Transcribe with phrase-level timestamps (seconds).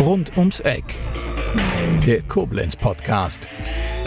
[0.00, 0.82] Rund ums Eck.
[2.04, 3.48] Der Koblenz Podcast.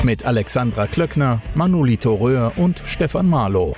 [0.04, 3.78] Mit Alexandra Klöckner, Manolito Röhr und Stefan Marlow.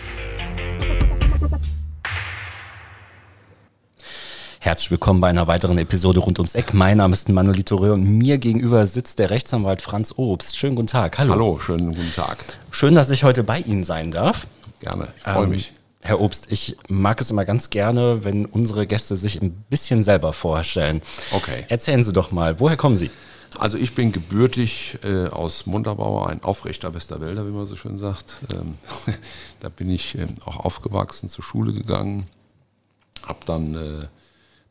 [4.77, 6.75] Herzlich willkommen bei einer weiteren Episode rund ums Eck.
[6.75, 10.55] Mein Name ist Manolito Röhr und mir gegenüber sitzt der Rechtsanwalt Franz Obst.
[10.55, 11.17] Schönen guten Tag.
[11.17, 11.33] Hallo.
[11.33, 12.37] Hallo, schönen guten Tag.
[12.69, 14.45] Schön, dass ich heute bei Ihnen sein darf.
[14.79, 15.73] Gerne, ich freue Ähm, mich.
[16.01, 20.31] Herr Obst, ich mag es immer ganz gerne, wenn unsere Gäste sich ein bisschen selber
[20.31, 21.01] vorstellen.
[21.31, 21.65] Okay.
[21.69, 23.09] Erzählen Sie doch mal, woher kommen Sie?
[23.57, 28.41] Also ich bin gebürtig äh, aus Munterbauer, ein aufrechter Westerwälder, wie man so schön sagt.
[28.53, 28.75] Ähm,
[29.59, 32.27] da bin ich ähm, auch aufgewachsen, zur Schule gegangen,
[33.25, 34.07] habe dann äh,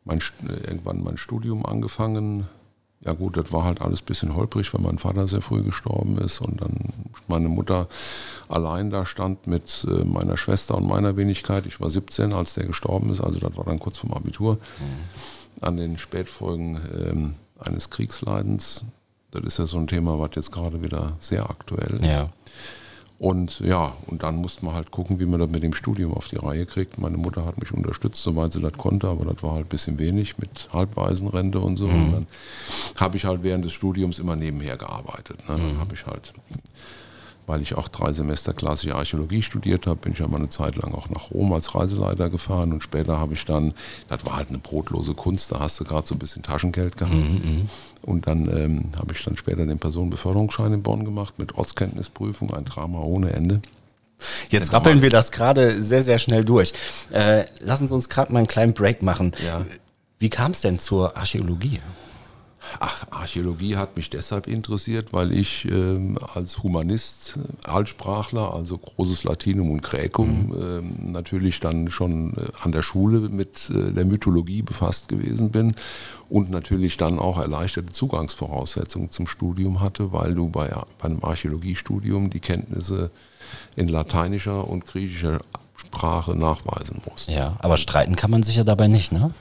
[0.07, 2.47] mein, äh, irgendwann mein Studium angefangen.
[3.01, 6.17] Ja gut, das war halt alles ein bisschen holprig, weil mein Vater sehr früh gestorben
[6.17, 6.93] ist und dann
[7.29, 7.89] meine Mutter
[8.49, 11.67] allein da stand mit äh, meiner Schwester und meiner Wenigkeit.
[11.67, 14.59] Ich war 17, als der gestorben ist, also das war dann kurz vorm Abitur.
[15.61, 18.85] An den Spätfolgen ähm, eines Kriegsleidens.
[19.31, 22.05] Das ist ja so ein Thema, was jetzt gerade wieder sehr aktuell ist.
[22.05, 22.31] Ja.
[23.19, 26.29] Und ja, und dann musste man halt gucken, wie man das mit dem Studium auf
[26.29, 26.99] die Reihe kriegt.
[26.99, 29.99] Meine Mutter hat mich unterstützt, soweit sie das konnte, aber das war halt ein bisschen
[29.99, 31.87] wenig mit Halbwaisenrente und so.
[31.87, 32.27] Und dann
[32.97, 35.39] habe ich halt während des Studiums immer nebenher gearbeitet.
[35.49, 35.57] Ne?
[35.57, 36.35] Dann habe ich halt,
[37.47, 40.77] weil ich auch drei Semester klassische Archäologie studiert habe, bin ich ja mal eine Zeit
[40.77, 43.75] lang auch nach Rom als Reiseleiter gefahren und später habe ich dann,
[44.09, 47.15] das war halt eine brotlose Kunst, da hast du gerade so ein bisschen Taschengeld gehabt.
[48.03, 52.65] Und dann ähm, habe ich dann später den Personenbeförderungsschein in Bonn gemacht mit Ortskenntnisprüfung, ein
[52.65, 53.61] Drama ohne Ende.
[54.49, 56.73] Jetzt rappeln wir das gerade sehr, sehr schnell durch.
[57.13, 59.33] Äh, lassen Sie uns gerade mal einen kleinen Break machen.
[59.45, 59.67] Ja.
[60.19, 61.81] Wie kam es denn zur Archäologie?
[62.81, 69.25] Ach, Archäologie hat mich deshalb interessiert, weil ich ähm, als Humanist, äh, Altsprachler, also großes
[69.25, 74.63] Latinum und Gräkum, ähm, natürlich dann schon äh, an der Schule mit äh, der Mythologie
[74.63, 75.75] befasst gewesen bin
[76.29, 82.31] und natürlich dann auch erleichterte Zugangsvoraussetzungen zum Studium hatte, weil du bei, bei einem Archäologiestudium
[82.31, 83.11] die Kenntnisse
[83.77, 85.39] in lateinischer und griechischer
[85.77, 87.29] Sprache nachweisen musst.
[87.29, 89.33] Ja, aber streiten kann man sich ja dabei nicht, ne?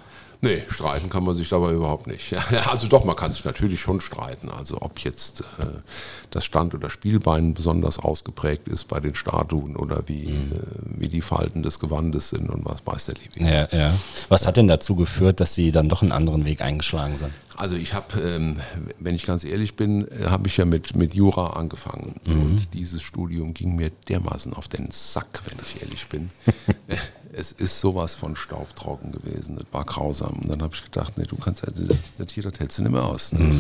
[0.46, 2.36] Nee, streiten kann man sich dabei überhaupt nicht.
[2.76, 4.50] Also doch, man kann sich natürlich schon streiten.
[4.50, 5.66] Also ob jetzt äh,
[6.30, 11.22] das Stand- oder Spielbein besonders ausgeprägt ist bei den Statuen oder wie, äh, wie die
[11.22, 13.50] Falten des Gewandes sind und was weiß der Liebe.
[13.50, 13.94] Ja, ja.
[14.30, 17.32] Was hat denn dazu geführt, dass Sie dann doch einen anderen Weg eingeschlagen sind?
[17.56, 18.60] Also ich habe, ähm,
[19.00, 22.20] wenn ich ganz ehrlich bin, äh, habe ich ja mit, mit Jura angefangen.
[22.28, 26.32] Und dieses Studium ging mir dermaßen auf den Sack, wenn ich ehrlich bin.
[27.36, 29.58] es ist sowas von staubtrocken gewesen.
[29.58, 30.40] Das war grausam.
[30.42, 32.84] Und dann habe ich gedacht, nee, du kannst ja, das, das hier, das hältst du
[32.84, 33.34] nicht mehr aus.
[33.34, 33.54] Ne?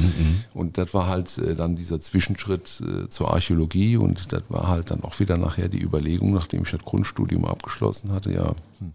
[0.53, 4.91] Und das war halt äh, dann dieser Zwischenschritt äh, zur Archäologie und das war halt
[4.91, 8.93] dann auch wieder nachher die Überlegung, nachdem ich das Grundstudium abgeschlossen hatte, ja, hm,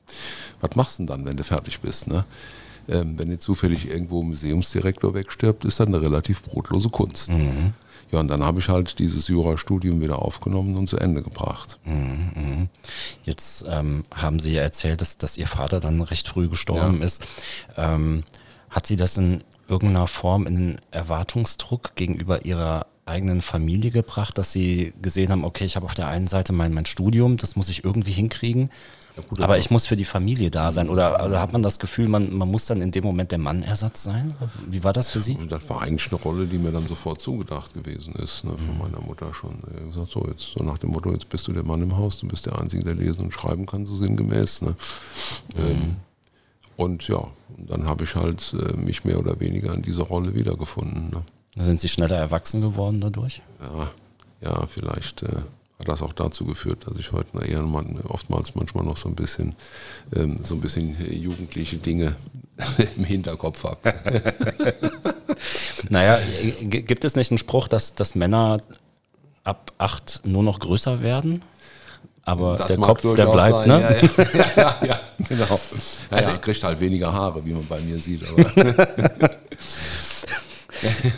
[0.61, 2.09] was machst du denn dann, wenn du fertig bist?
[2.09, 2.25] Ne?
[2.91, 7.31] Ähm, wenn jetzt zufällig irgendwo ein Museumsdirektor wegstirbt, ist das eine relativ brotlose Kunst.
[8.11, 11.79] Ja, und dann habe ich halt dieses Jurastudium wieder aufgenommen und zu Ende gebracht.
[13.23, 17.05] Jetzt ähm, haben Sie ja erzählt, dass, dass Ihr Vater dann recht früh gestorben Ja.
[17.07, 17.25] ist.
[17.77, 18.25] Ähm,
[18.69, 24.53] hat Sie das in irgendeiner Form in den Erwartungsdruck gegenüber Ihrer eigenen Familie gebracht, dass
[24.53, 27.69] Sie gesehen haben, okay, ich habe auf der einen Seite mein, mein Studium, das muss
[27.69, 28.71] ich irgendwie hinkriegen,
[29.29, 30.89] gut, aber das- ich muss für die Familie da sein.
[30.89, 34.03] Oder, oder hat man das Gefühl, man, man muss dann in dem Moment der Mannersatz
[34.03, 34.35] sein?
[34.69, 35.37] Wie war das für Sie?
[35.49, 39.01] Das war eigentlich eine Rolle, die mir dann sofort zugedacht gewesen ist, ne, von meiner
[39.01, 39.63] Mutter schon.
[39.89, 42.29] Gesagt, so, jetzt, so nach dem Motto, jetzt bist du der Mann im Haus, du
[42.29, 44.63] bist der Einzige, der lesen und schreiben kann, so sinngemäß.
[44.63, 44.75] Ne.
[45.57, 45.97] Ähm,
[46.77, 47.27] und ja,
[47.59, 51.11] dann habe ich halt äh, mich mehr oder weniger in dieser Rolle wiedergefunden.
[51.57, 51.65] Ne.
[51.65, 53.43] Sind Sie schneller erwachsen geworden dadurch?
[53.61, 53.91] Ja,
[54.41, 55.37] ja, vielleicht äh,
[55.81, 59.15] hat das auch dazu geführt, dass ich heute eher man, oftmals manchmal noch so ein
[59.15, 59.55] bisschen,
[60.15, 62.17] ähm, so ein bisschen äh, jugendliche Dinge
[62.97, 63.95] im Hinterkopf habe.
[65.89, 66.19] Naja,
[66.63, 68.61] g- gibt es nicht einen Spruch, dass, dass Männer
[69.43, 71.41] ab acht nur noch größer werden?
[72.25, 73.69] Aber der Kopf, der bleibt, sein.
[73.69, 73.81] ne?
[73.81, 75.59] Ja, ja, ja, genau.
[76.11, 78.23] Ja, ja, er kriegt halt weniger Haare, wie man bei mir sieht.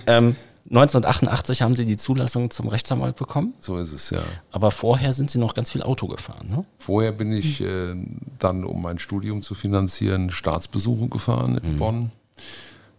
[0.06, 0.36] Ähm,
[0.72, 4.22] 1988 haben Sie die Zulassung zum Rechtsanwalt bekommen, so ist es, ja.
[4.52, 6.64] aber vorher sind Sie noch ganz viel Auto gefahren, ne?
[6.78, 7.94] Vorher bin ich äh,
[8.38, 12.10] dann, um mein Studium zu finanzieren, Staatsbesuche gefahren in Bonn.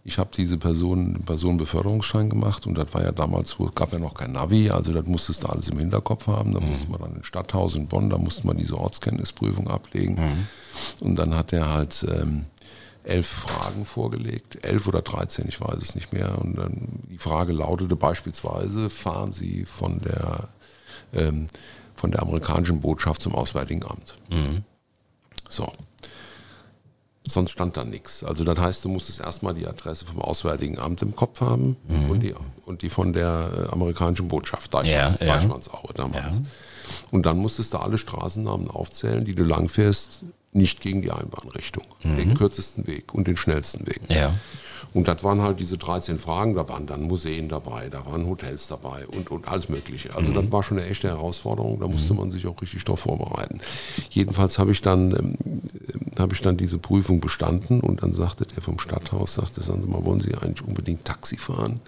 [0.06, 4.14] Ich habe diese Person, Personenbeförderungsschein gemacht und das war ja damals, wo gab ja noch
[4.14, 6.52] kein Navi, also das musstest du alles im Hinterkopf haben.
[6.52, 10.18] Da musste man dann ins Stadthaus in Bonn, da musste man diese Ortskenntnisprüfung ablegen.
[11.00, 12.44] Und dann hat er halt ähm,
[13.04, 16.38] elf Fragen vorgelegt, elf oder 13, ich weiß es nicht mehr.
[16.38, 20.48] Und dann die Frage lautete beispielsweise, fahren Sie von der
[21.12, 21.46] ähm,
[21.94, 24.18] von der amerikanischen Botschaft zum Auswärtigen Amt.
[25.48, 25.72] So.
[27.26, 28.22] Sonst stand da nichts.
[28.22, 31.76] Also das heißt, du musstest erstmal die Adresse vom Auswärtigen Amt im Kopf haben
[32.10, 32.34] und, die,
[32.66, 35.34] und die von der äh, amerikanischen Botschaft, Deichmanns, Ja, ja.
[35.34, 36.36] Deichmannsaue damals.
[36.36, 36.42] Ja.
[37.10, 40.24] Und dann musstest du alle Straßennamen aufzählen, die du langfährst,
[40.54, 41.84] nicht gegen die Einbahnrichtung.
[42.02, 44.00] Den kürzesten Weg und den schnellsten Weg.
[44.08, 44.32] Ja.
[44.92, 48.68] Und das waren halt diese 13 Fragen, da waren dann Museen dabei, da waren Hotels
[48.68, 50.14] dabei und, und alles Mögliche.
[50.14, 53.60] Also das war schon eine echte Herausforderung, da musste man sich auch richtig darauf vorbereiten.
[54.10, 55.36] Jedenfalls habe ich, dann, ähm,
[55.88, 59.82] äh, habe ich dann diese Prüfung bestanden und dann sagte der vom Stadthaus, sagte, sagen
[59.82, 61.80] Sie mal, wollen Sie eigentlich unbedingt Taxi fahren?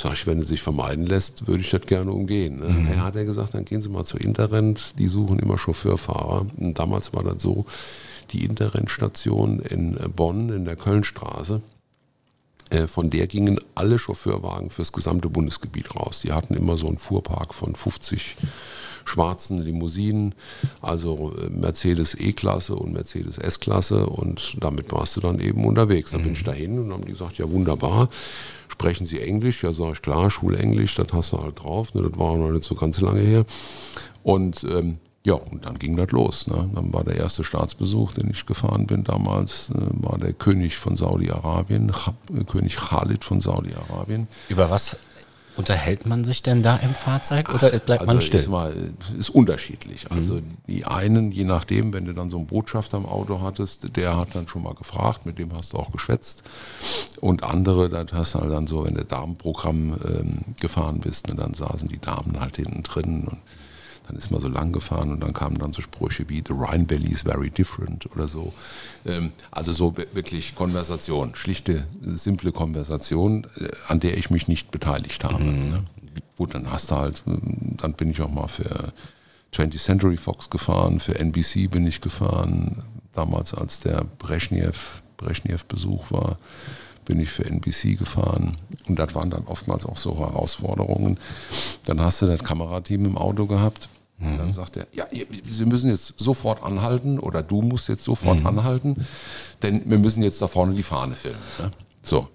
[0.00, 2.60] Sag ich, wenn es sich vermeiden lässt, würde ich das gerne umgehen.
[2.60, 2.94] Ne?
[2.94, 6.46] Ja, hat er gesagt, dann gehen Sie mal zur Interrent, die suchen immer Chauffeurfahrer.
[6.56, 7.64] Und damals war das so,
[8.32, 11.60] die Interrent-Station in äh, Bonn in der Kölnstraße,
[12.70, 16.20] äh, von der gingen alle Chauffeurwagen fürs gesamte Bundesgebiet raus.
[16.20, 18.36] Die hatten immer so einen Fuhrpark von 50
[19.08, 20.34] schwarzen Limousinen,
[20.80, 26.10] also äh, Mercedes E-Klasse und Mercedes S-Klasse und damit warst du dann eben unterwegs.
[26.12, 28.08] Da bin ich dahin und haben die gesagt, ja wunderbar,
[28.68, 29.62] sprechen Sie Englisch?
[29.62, 32.64] Ja, sag ich, klar, Schulenglisch, das hast du halt drauf, ne, das war noch nicht
[32.64, 33.44] so ganz lange her.
[34.22, 36.46] Und ähm, ja, und dann ging das los.
[36.46, 36.70] Ne?
[36.74, 40.96] Dann war der erste Staatsbesuch, den ich gefahren bin damals, äh, war der König von
[40.96, 44.28] Saudi-Arabien, äh, König Khalid von Saudi-Arabien.
[44.48, 44.96] Über was
[45.58, 48.40] unterhält man sich denn da im Fahrzeug oder bleibt man also still?
[48.40, 48.72] Ist, mal,
[49.18, 50.10] ist unterschiedlich.
[50.10, 54.16] Also die einen, je nachdem, wenn du dann so einen Botschafter im Auto hattest, der
[54.16, 56.44] hat dann schon mal gefragt, mit dem hast du auch geschwätzt.
[57.20, 61.34] Und andere, das hast du halt dann so, wenn du Damenprogramm ähm, gefahren bist, ne,
[61.34, 63.38] dann saßen die Damen halt hinten drin und
[64.08, 66.88] dann ist man so lang gefahren und dann kamen dann so Sprüche wie The Rhine
[66.90, 68.52] Valley is very different oder so.
[69.06, 74.70] Ähm, also so wi- wirklich Konversation, schlichte, simple Konversation, äh, an der ich mich nicht
[74.70, 75.42] beteiligt habe.
[75.44, 75.84] Ne?
[76.36, 78.92] Gut, dann hast du halt, ähm, dann bin ich auch mal für
[79.52, 82.82] 20th Century Fox gefahren, für NBC bin ich gefahren.
[83.14, 86.36] Damals, als der Brezhnev, Brezhnev-Besuch war,
[87.04, 88.58] bin ich für NBC gefahren.
[88.86, 91.18] Und das waren dann oftmals auch so Herausforderungen.
[91.86, 93.88] Dann hast du das Kamerateam im Auto gehabt.
[94.20, 95.06] Und dann sagt er, ja,
[95.48, 99.06] Sie müssen jetzt sofort anhalten oder du musst jetzt sofort anhalten,
[99.62, 101.38] denn wir müssen jetzt da vorne die Fahne filmen.
[101.60, 101.70] Ne?
[102.02, 102.28] So,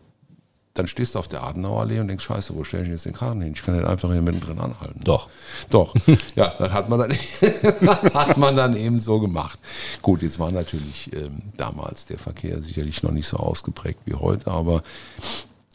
[0.73, 3.41] dann stehst du auf der Adenauerallee und denkst, scheiße, wo stelle ich jetzt den Karren
[3.41, 3.53] hin?
[3.53, 5.01] Ich kann nicht einfach hier mittendrin anhalten.
[5.03, 5.29] Doch.
[5.69, 5.93] Doch.
[6.35, 7.11] Ja, das hat man dann,
[8.13, 9.59] hat man dann eben so gemacht.
[10.01, 14.49] Gut, jetzt war natürlich ähm, damals der Verkehr sicherlich noch nicht so ausgeprägt wie heute,
[14.49, 14.81] aber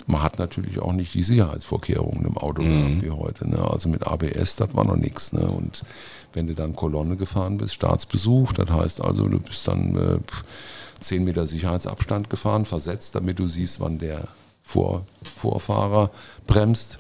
[0.08, 3.49] man hat natürlich auch nicht die Sicherheitsvorkehrungen im Auto gehabt wie heute.
[3.49, 3.58] Ne?
[3.58, 5.32] Also mit ABS, das war noch nichts.
[5.34, 5.46] Ne?
[5.46, 5.84] Und
[6.32, 10.19] wenn du dann Kolonne gefahren bist, Staatsbesuch, das heißt also, du bist dann äh,
[11.00, 14.28] 10 Meter Sicherheitsabstand gefahren, versetzt, damit du siehst, wann der
[14.62, 15.05] Vor
[15.37, 16.11] Vorfahrer
[16.46, 16.99] bremst.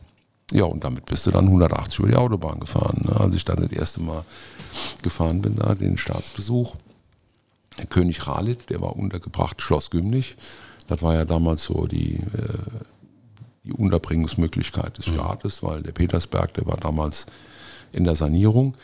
[0.52, 3.06] Ja, und damit bist du dann 180 über die Autobahn gefahren.
[3.08, 3.18] Ne?
[3.18, 4.24] Als ich dann das erste Mal
[5.02, 6.74] gefahren bin, da den Staatsbesuch.
[7.78, 10.36] Der König Khalid, der war untergebracht, Schloss Gümnich.
[10.88, 12.58] Das war ja damals so die, äh,
[13.68, 17.26] die Unterbringungsmöglichkeit des Staates, weil der Petersberg, der war damals
[17.92, 18.74] in der Sanierung.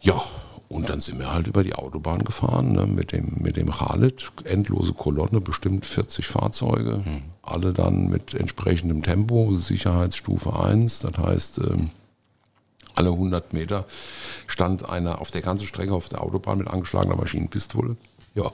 [0.00, 0.22] Ja,
[0.68, 4.30] und dann sind wir halt über die Autobahn gefahren ne, mit, dem, mit dem Khalid.
[4.44, 7.04] Endlose Kolonne, bestimmt 40 Fahrzeuge.
[7.42, 11.00] Alle dann mit entsprechendem Tempo, Sicherheitsstufe 1.
[11.00, 11.90] Das heißt, ähm,
[12.96, 13.84] alle 100 Meter
[14.46, 17.96] stand einer auf der ganzen Strecke auf der Autobahn mit angeschlagener Maschinenpistole.
[18.34, 18.50] Ja,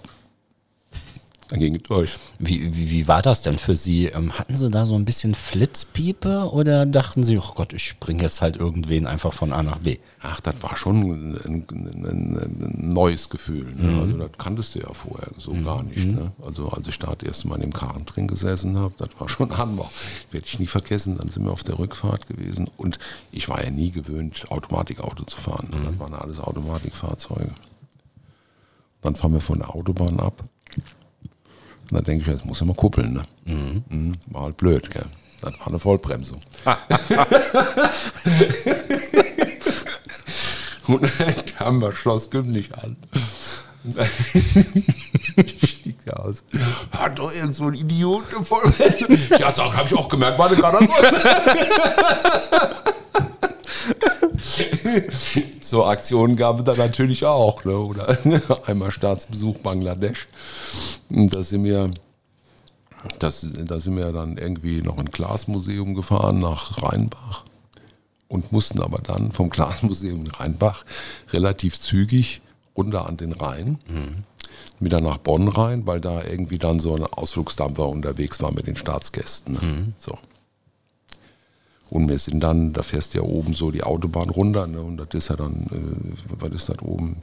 [1.52, 2.14] dann ging es durch.
[2.38, 4.06] Wie, wie, wie war das denn für Sie?
[4.06, 8.22] Ähm, hatten Sie da so ein bisschen Flitzpiepe oder dachten Sie, oh Gott, ich bringe
[8.22, 9.98] jetzt halt irgendwen einfach von A nach B?
[10.22, 11.66] Ach, das war schon ein, ein,
[12.06, 13.70] ein, neues Gefühl.
[13.76, 14.00] Ne?
[14.00, 16.06] Also das kanntest du ja vorher so gar nicht.
[16.06, 16.32] Ne?
[16.42, 19.28] Also als ich da das erste Mal in dem Karren drin gesessen habe, das war
[19.28, 19.90] schon Hammer.
[20.30, 21.18] Werde ich nie vergessen.
[21.18, 22.98] Dann sind wir auf der Rückfahrt gewesen und
[23.30, 25.68] ich war ja nie gewöhnt, Automatikauto zu fahren.
[25.70, 25.90] Ne?
[25.90, 27.50] Das waren alles Automatikfahrzeuge.
[29.02, 30.44] Dann fahren wir von der Autobahn ab.
[31.92, 33.12] Und dann denke ich, jetzt muss ich mal kuppeln.
[33.12, 33.22] Ne?
[33.44, 34.16] Mhm.
[34.28, 35.04] War halt blöd, gell?
[35.42, 36.38] Das war eine Vollbremsung.
[40.86, 42.96] Und dann kam wir Schloss Gümlich an.
[43.84, 44.06] Dann
[45.66, 46.42] stieg er aus.
[46.92, 49.38] Hat doch irgend so ein Idiot Vollbremsung.
[49.38, 51.12] Ja, sag, hab ich auch gemerkt, war eine Katastrophe.
[55.60, 57.64] So Aktionen gab es da natürlich auch.
[57.64, 57.76] Ne?
[57.78, 58.16] Oder
[58.66, 60.28] einmal Staatsbesuch Bangladesch.
[61.08, 61.90] Und Da sind wir,
[63.18, 67.44] das, da sind wir dann irgendwie noch ein Glasmuseum gefahren nach Rheinbach
[68.28, 70.84] und mussten aber dann vom Glasmuseum in Rheinbach
[71.32, 72.40] relativ zügig
[72.76, 73.78] runter an den Rhein,
[74.80, 78.76] wieder nach Bonn rein, weil da irgendwie dann so ein Ausflugsdampfer unterwegs war mit den
[78.76, 79.52] Staatsgästen.
[79.54, 79.60] Ne?
[79.98, 80.18] So.
[81.92, 84.80] Und wir sind dann, da fährst du ja oben so die Autobahn runter, ne?
[84.80, 87.18] und das ist ja dann, äh, was ist das oben?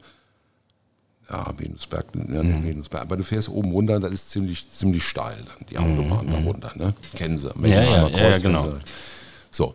[1.28, 2.64] Ja, Venusberg, ja, mhm.
[2.64, 3.02] Venusberg.
[3.02, 6.32] Aber du fährst oben runter, das ist ziemlich, ziemlich steil dann, die Autobahn mhm.
[6.32, 6.94] da runter, ne?
[7.16, 7.52] Kennen sie.
[7.64, 8.76] Ja, ja, ja, genau.
[9.50, 9.74] So.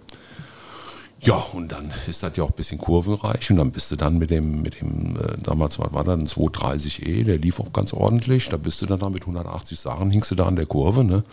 [1.20, 4.18] Ja, und dann ist das ja auch ein bisschen kurvenreich und dann bist du dann
[4.18, 7.92] mit dem, mit dem, äh, damals was war das, ein 230e, der lief auch ganz
[7.92, 11.02] ordentlich, da bist du dann da mit 180 Sachen, hingst du da an der Kurve,
[11.02, 11.24] ne?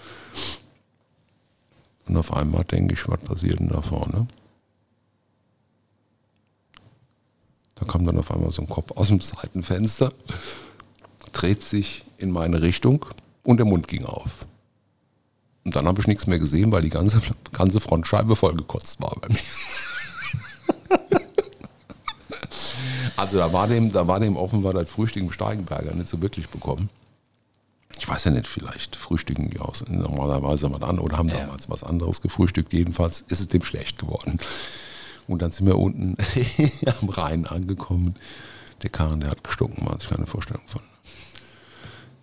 [2.07, 4.27] Und auf einmal denke ich, was passiert denn da vorne?
[7.75, 10.11] Da kam dann auf einmal so ein Kopf aus dem Seitenfenster,
[11.31, 13.05] dreht sich in meine Richtung
[13.43, 14.45] und der Mund ging auf.
[15.63, 19.29] Und dann habe ich nichts mehr gesehen, weil die ganze, ganze Frontscheibe vollgekotzt war bei
[19.29, 20.99] mir.
[23.15, 26.49] also da war dem, da war dem offenbar das Frühstück im Steigenberger nicht so wirklich
[26.49, 26.89] bekommen
[27.97, 31.39] ich weiß ja nicht, vielleicht frühstücken die aus normalerweise mal an oder haben ja.
[31.39, 32.73] damals was anderes gefrühstückt.
[32.73, 34.37] Jedenfalls ist es dem schlecht geworden.
[35.27, 36.17] Und dann sind wir unten
[37.01, 38.15] am Rhein angekommen.
[38.81, 40.81] Der Karren, der hat gestunken, man hat sich keine Vorstellung von.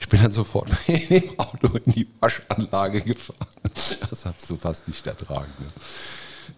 [0.00, 3.46] Ich bin dann sofort mit dem Auto in die Waschanlage gefahren.
[4.10, 5.52] Das hast du fast nicht ertragen.
[5.58, 5.66] Ne?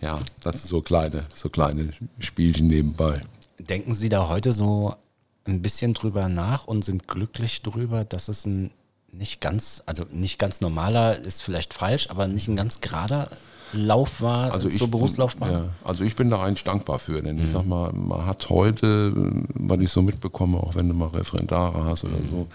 [0.00, 3.22] Ja, das sind so kleine, so kleine Spielchen nebenbei.
[3.58, 4.96] Denken Sie da heute so
[5.44, 8.70] ein bisschen drüber nach und sind glücklich drüber, dass es ein
[9.12, 13.28] nicht ganz, also nicht ganz normaler ist vielleicht falsch, aber nicht ein ganz gerader
[13.72, 15.52] Lauf war also zur ich, Berufslaufbahn?
[15.52, 17.44] Ja, also ich bin da eigentlich dankbar für, denn mhm.
[17.44, 19.12] ich sag mal, man hat heute,
[19.54, 22.30] was ich so mitbekomme, auch wenn du mal Referendare hast oder mhm.
[22.30, 22.46] so,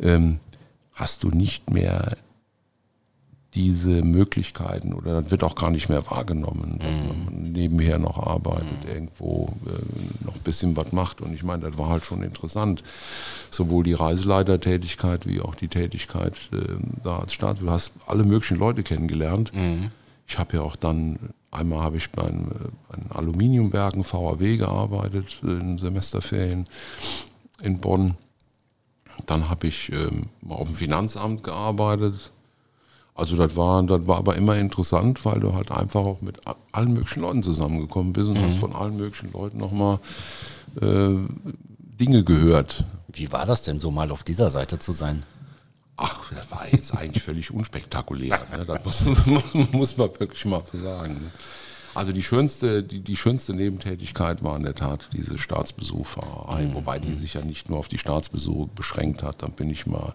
[0.00, 0.40] ähm,
[0.92, 2.16] hast du nicht mehr
[3.54, 7.06] diese Möglichkeiten oder das wird auch gar nicht mehr wahrgenommen, dass mhm.
[7.06, 8.88] man nebenher noch arbeitet, mhm.
[8.88, 11.20] irgendwo äh, noch ein bisschen was macht.
[11.20, 12.82] Und ich meine, das war halt schon interessant.
[13.50, 16.56] Sowohl die Reiseleitertätigkeit wie auch die Tätigkeit äh,
[17.04, 17.60] da als Staat.
[17.60, 19.54] Du hast alle möglichen Leute kennengelernt.
[19.54, 19.90] Mhm.
[20.26, 21.18] Ich habe ja auch dann,
[21.50, 26.64] einmal habe ich bei einem, äh, Aluminiumwerken VAW gearbeitet in Semesterferien
[27.60, 28.14] in Bonn.
[29.26, 32.32] Dann habe ich ähm, mal auf dem Finanzamt gearbeitet
[33.14, 36.40] also das war, das war aber immer interessant, weil du halt einfach auch mit
[36.72, 38.46] allen möglichen Leuten zusammengekommen bist und mhm.
[38.46, 39.98] hast von allen möglichen Leuten nochmal
[40.80, 41.14] äh,
[42.00, 42.84] Dinge gehört.
[43.08, 45.24] Wie war das denn so mal auf dieser Seite zu sein?
[45.96, 48.40] Ach, das war jetzt eigentlich völlig unspektakulär.
[48.50, 48.64] Ne?
[48.64, 51.14] Das muss, muss, muss, man wirklich mal so sagen.
[51.14, 51.30] Ne?
[51.94, 56.74] Also die schönste, die, die schönste Nebentätigkeit war in der Tat diese Staatsbesucherei, mhm.
[56.74, 59.42] wobei die sich ja nicht nur auf die Staatsbesuche beschränkt hat.
[59.42, 60.14] Dann bin ich mal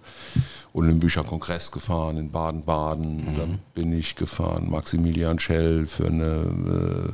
[0.74, 3.38] Olympischer Kongress gefahren in Baden-Baden, mhm.
[3.38, 7.14] dann bin ich gefahren Maximilian Schell für eine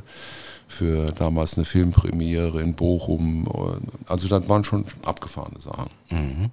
[0.66, 3.46] für damals eine Filmpremiere in Bochum.
[4.06, 5.90] Also das waren schon abgefahrene Sachen.
[6.10, 6.50] Mhm.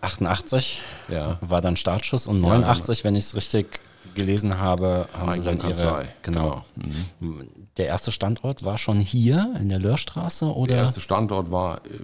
[0.00, 1.38] 88 ja.
[1.40, 3.80] war dann Startschuss und 89, ja, wenn ich es richtig
[4.14, 6.64] gelesen habe, haben Sie dann Ihre, genau.
[6.74, 6.96] genau.
[7.20, 7.48] Mhm.
[7.76, 10.74] Der erste Standort war schon hier in der Löhrstraße oder?
[10.74, 12.00] Der erste Standort war äh,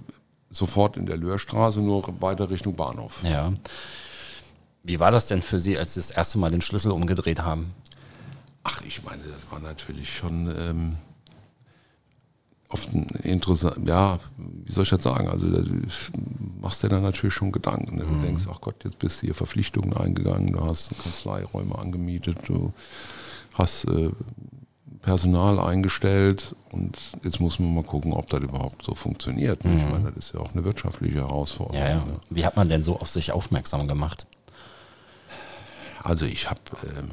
[0.50, 3.23] sofort in der Löhrstraße, nur weiter Richtung Bahnhof.
[3.25, 3.52] Ja.
[4.82, 7.73] Wie war das denn für Sie, als Sie das erste Mal den Schlüssel umgedreht haben?
[8.64, 10.97] Ach, ich meine, das war natürlich schon ähm,
[12.73, 15.29] oft ein interessant, ja, wie soll ich das sagen?
[15.29, 15.62] Also da
[16.61, 17.97] machst du dir dann natürlich schon Gedanken.
[17.97, 18.05] Ne?
[18.05, 18.23] Du mhm.
[18.23, 22.73] denkst, ach Gott, jetzt bist du hier Verpflichtungen eingegangen, du hast Kanzleiräume angemietet, du
[23.55, 24.11] hast äh,
[25.02, 29.64] Personal eingestellt und jetzt muss man mal gucken, ob das überhaupt so funktioniert.
[29.64, 29.79] Mhm.
[29.79, 31.81] Ich meine, das ist ja auch eine wirtschaftliche Herausforderung.
[31.81, 32.05] Ja, ja.
[32.05, 32.21] Ne?
[32.31, 34.26] Wie hat man denn so auf sich aufmerksam gemacht?
[36.02, 36.61] Also ich habe,
[36.99, 37.11] ähm,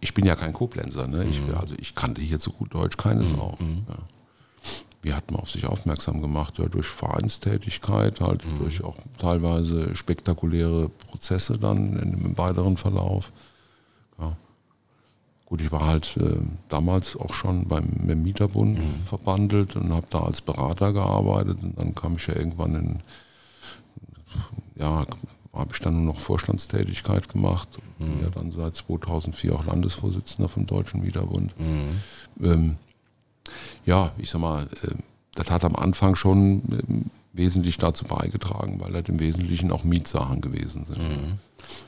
[0.00, 1.24] ich bin ja kein Koblenzer, ne?
[1.24, 1.54] Ich, mhm.
[1.54, 3.26] also ich kannte hier so gut Deutsch keine mhm.
[3.26, 3.56] Sau.
[3.58, 3.84] Mhm.
[3.88, 3.96] Ja
[5.06, 6.58] wie hat man auf sich aufmerksam gemacht?
[6.58, 8.58] Ja, durch Vereinstätigkeit, halt mhm.
[8.58, 13.32] durch auch teilweise spektakuläre Prozesse dann im weiteren Verlauf.
[14.18, 14.36] Ja.
[15.44, 19.00] Gut, ich war halt äh, damals auch schon beim, Mieterbund mhm.
[19.04, 23.00] verbandelt und habe da als Berater gearbeitet und dann kam ich ja irgendwann in,
[24.74, 25.06] ja,
[25.52, 27.68] habe ich dann nur noch Vorstandstätigkeit gemacht.
[28.00, 28.22] Mhm.
[28.22, 31.54] Ja, dann seit 2004 auch Landesvorsitzender vom Deutschen Mieterbund.
[31.60, 32.00] Mhm.
[32.42, 32.76] Ähm,
[33.84, 34.94] ja, ich sag mal, äh,
[35.34, 40.40] das hat am Anfang schon ähm, wesentlich dazu beigetragen, weil das im Wesentlichen auch Mietsachen
[40.40, 40.98] gewesen sind.
[40.98, 41.38] Mhm.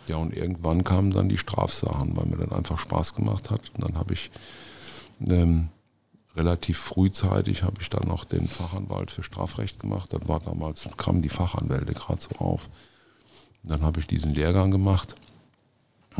[0.07, 3.71] Ja, und irgendwann kamen dann die Strafsachen, weil mir dann einfach Spaß gemacht hat.
[3.75, 4.31] Und dann habe ich
[5.27, 5.69] ähm,
[6.37, 10.13] relativ frühzeitig habe ich dann noch den Fachanwalt für Strafrecht gemacht.
[10.13, 12.69] Das war damals, kamen die Fachanwälte gerade so auf.
[13.63, 15.15] Und dann habe ich diesen Lehrgang gemacht.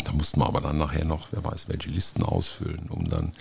[0.05, 3.33] Da mussten wir aber dann nachher noch, wer weiß, welche Listen ausfüllen, um dann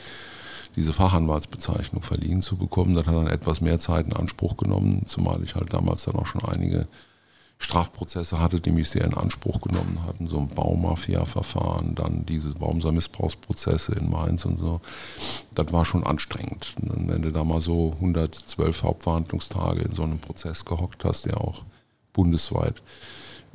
[0.77, 2.93] diese Fachanwaltsbezeichnung verliehen zu bekommen.
[2.93, 6.27] Das hat dann etwas mehr Zeit in Anspruch genommen, zumal ich halt damals dann auch
[6.27, 6.87] schon einige
[7.57, 13.93] Strafprozesse hatte, die mich sehr in Anspruch genommen hatten, so ein Baumafia-Verfahren, dann diese Baumser-Missbrauchsprozesse
[13.93, 14.79] in Mainz und so.
[15.55, 16.75] Das war schon anstrengend.
[16.79, 21.41] Und wenn du da mal so 112 Hauptverhandlungstage in so einem Prozess gehockt hast, der
[21.41, 21.63] auch
[22.13, 22.83] bundesweit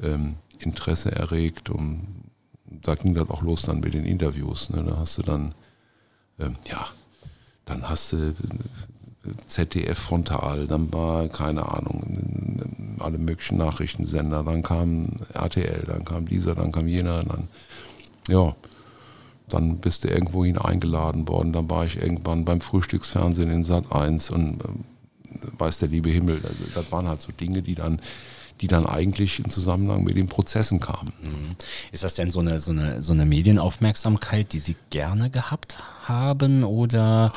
[0.02, 2.24] ähm, Interesse erregt, und
[2.66, 4.70] da ging das auch los dann mit den Interviews.
[4.70, 4.82] Ne?
[4.82, 5.54] Da hast du dann,
[6.40, 6.88] ähm, ja,
[7.64, 8.35] dann hast du
[9.47, 16.54] ZDF frontal, dann war, keine Ahnung, alle möglichen Nachrichtensender, dann kam RTL, dann kam dieser,
[16.54, 17.49] dann kam jener, dann,
[18.28, 18.54] ja,
[19.49, 24.31] dann bist du irgendwohin eingeladen worden, dann war ich irgendwann beim Frühstücksfernsehen in Sat 1
[24.31, 28.00] und äh, weiß der liebe Himmel, also, das waren halt so Dinge, die dann
[28.61, 31.12] die dann eigentlich in Zusammenhang mit den Prozessen kamen.
[31.23, 31.56] Mhm.
[31.90, 36.64] Ist das denn so eine, so, eine, so eine Medienaufmerksamkeit, die Sie gerne gehabt haben
[36.64, 37.32] oder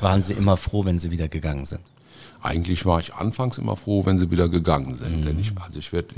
[0.00, 1.82] waren Sie immer froh, wenn Sie wieder gegangen sind?
[2.42, 5.20] Eigentlich war ich anfangs immer froh, wenn sie wieder gegangen sind.
[5.20, 5.24] Mhm.
[5.26, 6.14] Denn ich, also ich werde,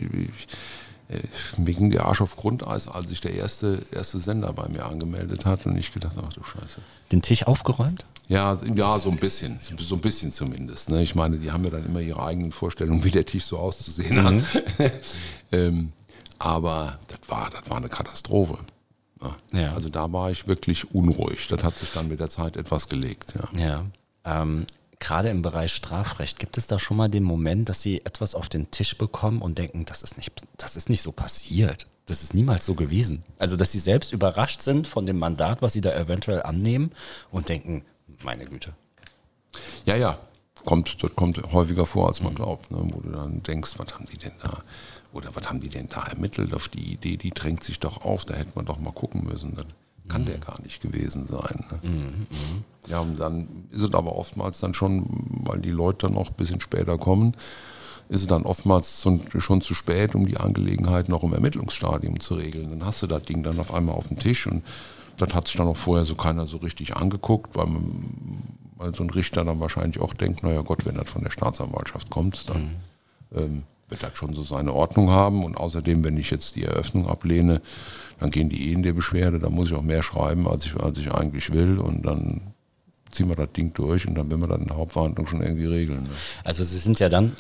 [1.09, 1.19] äh,
[1.57, 5.45] mir ging der Arsch auf Grundeis, als sich der erste, erste Sender bei mir angemeldet
[5.45, 6.81] hat und ich gedacht, ach du Scheiße.
[7.11, 8.07] Den Tisch aufgeräumt?
[8.33, 10.89] Ja, ja, so ein bisschen, so ein bisschen zumindest.
[10.89, 11.03] Ne?
[11.03, 14.25] Ich meine, die haben ja dann immer ihre eigenen Vorstellungen, wie der Tisch so auszusehen
[14.25, 14.35] hat.
[14.35, 14.91] Mhm.
[15.53, 15.93] ähm,
[16.39, 18.57] aber das war, das war eine Katastrophe.
[19.21, 19.61] Ja.
[19.61, 19.73] Ja.
[19.75, 21.47] Also da war ich wirklich unruhig.
[21.49, 23.35] Das hat sich dann mit der Zeit etwas gelegt.
[23.53, 23.61] Ja.
[23.61, 23.85] ja.
[24.25, 24.67] Ähm,
[24.99, 28.49] Gerade im Bereich Strafrecht, gibt es da schon mal den Moment, dass Sie etwas auf
[28.49, 31.87] den Tisch bekommen und denken, das ist nicht, das ist nicht so passiert?
[32.07, 33.25] Das ist niemals so gewesen.
[33.39, 36.93] Also, dass Sie selbst überrascht sind von dem Mandat, was Sie da eventuell annehmen
[37.31, 37.85] und denken,
[38.25, 38.75] meine Güte.
[39.85, 40.19] Ja, ja,
[40.65, 42.79] kommt, das kommt häufiger vor, als man glaubt, ne?
[42.93, 44.63] wo du dann denkst, was haben die denn da,
[45.13, 48.25] oder was haben die denn da ermittelt auf die Idee, die drängt sich doch auf,
[48.25, 49.55] da hätte man doch mal gucken müssen.
[49.55, 49.67] Das
[50.09, 50.27] kann mhm.
[50.27, 51.65] der gar nicht gewesen sein.
[51.71, 51.91] Ne?
[51.91, 52.65] Mhm, mhm.
[52.89, 55.07] Ja, und dann ist es aber oftmals dann schon,
[55.45, 57.35] weil die Leute dann auch ein bisschen später kommen,
[58.09, 59.07] ist es dann oftmals
[59.39, 62.71] schon zu spät, um die Angelegenheit noch im Ermittlungsstadium zu regeln.
[62.71, 64.63] Dann hast du das Ding dann auf einmal auf dem Tisch und
[65.17, 67.69] das hat sich dann auch vorher so keiner so richtig angeguckt, weil,
[68.77, 72.11] weil so ein Richter dann wahrscheinlich auch denkt, naja Gott, wenn das von der Staatsanwaltschaft
[72.11, 73.39] kommt, dann mhm.
[73.39, 75.45] ähm, wird das schon so seine Ordnung haben.
[75.45, 77.61] Und außerdem, wenn ich jetzt die Eröffnung ablehne,
[78.19, 80.77] dann gehen die eh in der Beschwerde, dann muss ich auch mehr schreiben, als ich,
[80.77, 81.79] als ich eigentlich will.
[81.79, 82.41] Und dann
[83.11, 85.67] ziehen wir das Ding durch und dann werden wir dann in der Hauptverhandlung schon irgendwie
[85.67, 86.05] regeln.
[86.05, 86.11] Ne?
[86.45, 87.37] Also Sie sind ja dann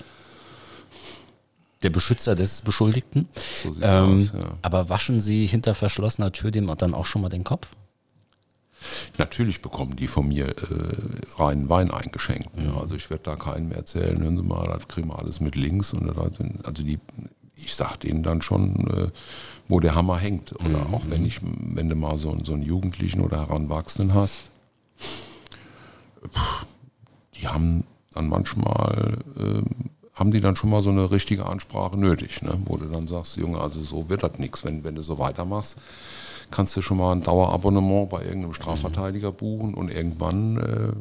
[1.82, 3.28] der Beschützer des Beschuldigten.
[3.62, 4.54] So ähm, aus, ja.
[4.62, 7.68] Aber waschen Sie hinter verschlossener Tür dem dann auch schon mal den Kopf?
[9.18, 10.54] Natürlich bekommen die von mir äh,
[11.36, 12.56] reinen Wein eingeschenkt.
[12.56, 12.64] Ne?
[12.64, 12.78] Mhm.
[12.78, 15.56] Also ich werde da keinen mehr erzählen, hören Sie mal, das kriegen wir alles mit
[15.56, 15.92] links.
[15.92, 16.08] Und
[16.64, 16.98] also die,
[17.56, 19.08] ich sage denen dann schon, äh,
[19.68, 20.52] wo der Hammer hängt.
[20.60, 20.94] Oder mhm.
[20.94, 24.50] auch wenn ich, wenn du mal so, so einen Jugendlichen oder Heranwachsenden hast,
[26.28, 26.66] pff,
[27.34, 29.62] die haben dann manchmal äh,
[30.14, 32.58] haben die dann schon mal so eine richtige Ansprache nötig, ne?
[32.66, 35.78] wo du dann sagst, Junge, also so wird das nichts, wenn, wenn du so weitermachst,
[36.50, 40.92] kannst du schon mal ein Dauerabonnement bei irgendeinem Strafverteidiger buchen und irgendwann äh,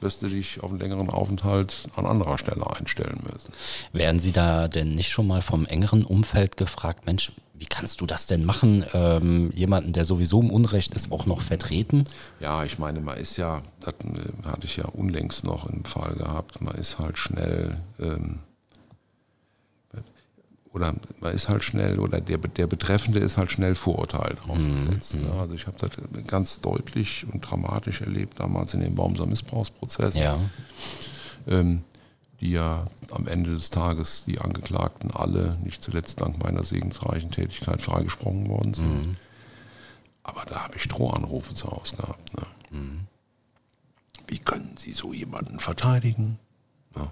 [0.00, 3.52] wirst du dich auf einen längeren Aufenthalt an anderer Stelle einstellen müssen.
[3.92, 8.06] Werden Sie da denn nicht schon mal vom engeren Umfeld gefragt, Mensch, wie kannst du
[8.06, 12.04] das denn machen, ähm, jemanden, der sowieso im Unrecht ist, auch noch vertreten?
[12.40, 16.14] Ja, ich meine, man ist ja, das äh, hatte ich ja unlängst noch im Fall
[16.14, 18.40] gehabt, man ist halt schnell, ähm,
[20.72, 25.14] oder man ist halt schnell, oder der, der Betreffende ist halt schnell vorurteilt ausgesetzt.
[25.14, 25.22] Mhm.
[25.22, 25.32] Ne?
[25.32, 25.90] Also ich habe das
[26.26, 30.16] ganz deutlich und dramatisch erlebt, damals in dem Baumser Missbrauchsprozess.
[30.16, 30.38] Ja.
[31.48, 31.82] Ähm,
[32.40, 37.82] die ja am Ende des Tages die Angeklagten alle, nicht zuletzt dank meiner segensreichen Tätigkeit,
[37.82, 39.06] freigesprochen worden sind.
[39.06, 39.16] Mhm.
[40.22, 42.34] Aber da habe ich Drohanrufe zu Hause gehabt.
[42.34, 42.46] Ne?
[42.70, 43.00] Mhm.
[44.26, 46.38] Wie können Sie so jemanden verteidigen?
[46.96, 47.08] Ne?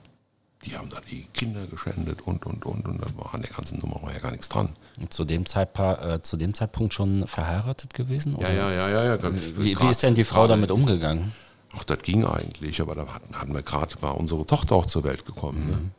[0.65, 2.89] Die haben da die Kinder geschändet und, und, und.
[2.89, 4.71] Und da war an der ganzen Nummer war ja gar nichts dran.
[5.11, 8.35] Zu dem, äh, zu dem Zeitpunkt schon verheiratet gewesen?
[8.35, 8.53] Oder?
[8.53, 9.17] Ja, ja, ja, ja.
[9.17, 9.37] ja.
[9.59, 11.33] Wie, wie ist denn die Frau damit umgegangen?
[11.77, 15.05] Ach, das ging eigentlich, aber da hatten, hatten wir gerade mal unsere Tochter auch zur
[15.05, 15.67] Welt gekommen.
[15.67, 15.77] Ne?
[15.77, 15.83] Mhm.
[15.83, 15.91] Ne?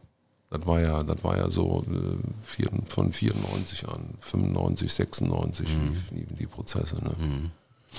[0.49, 5.93] Das war ja, das war ja so äh, von 94 an, 95, 96 mhm.
[6.11, 7.03] liefen die Prozesse.
[7.03, 7.11] Ne?
[7.19, 7.51] Mhm.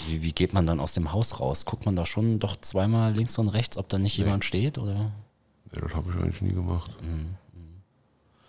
[0.06, 1.64] Wie, wie, geht man dann aus dem Haus raus?
[1.64, 4.24] Guckt man da schon doch zweimal links und rechts, ob da nicht nee.
[4.24, 4.78] jemand steht?
[4.78, 5.12] Oder?
[5.72, 6.90] Nee, das habe ich eigentlich nie gemacht.
[7.02, 7.34] Mhm.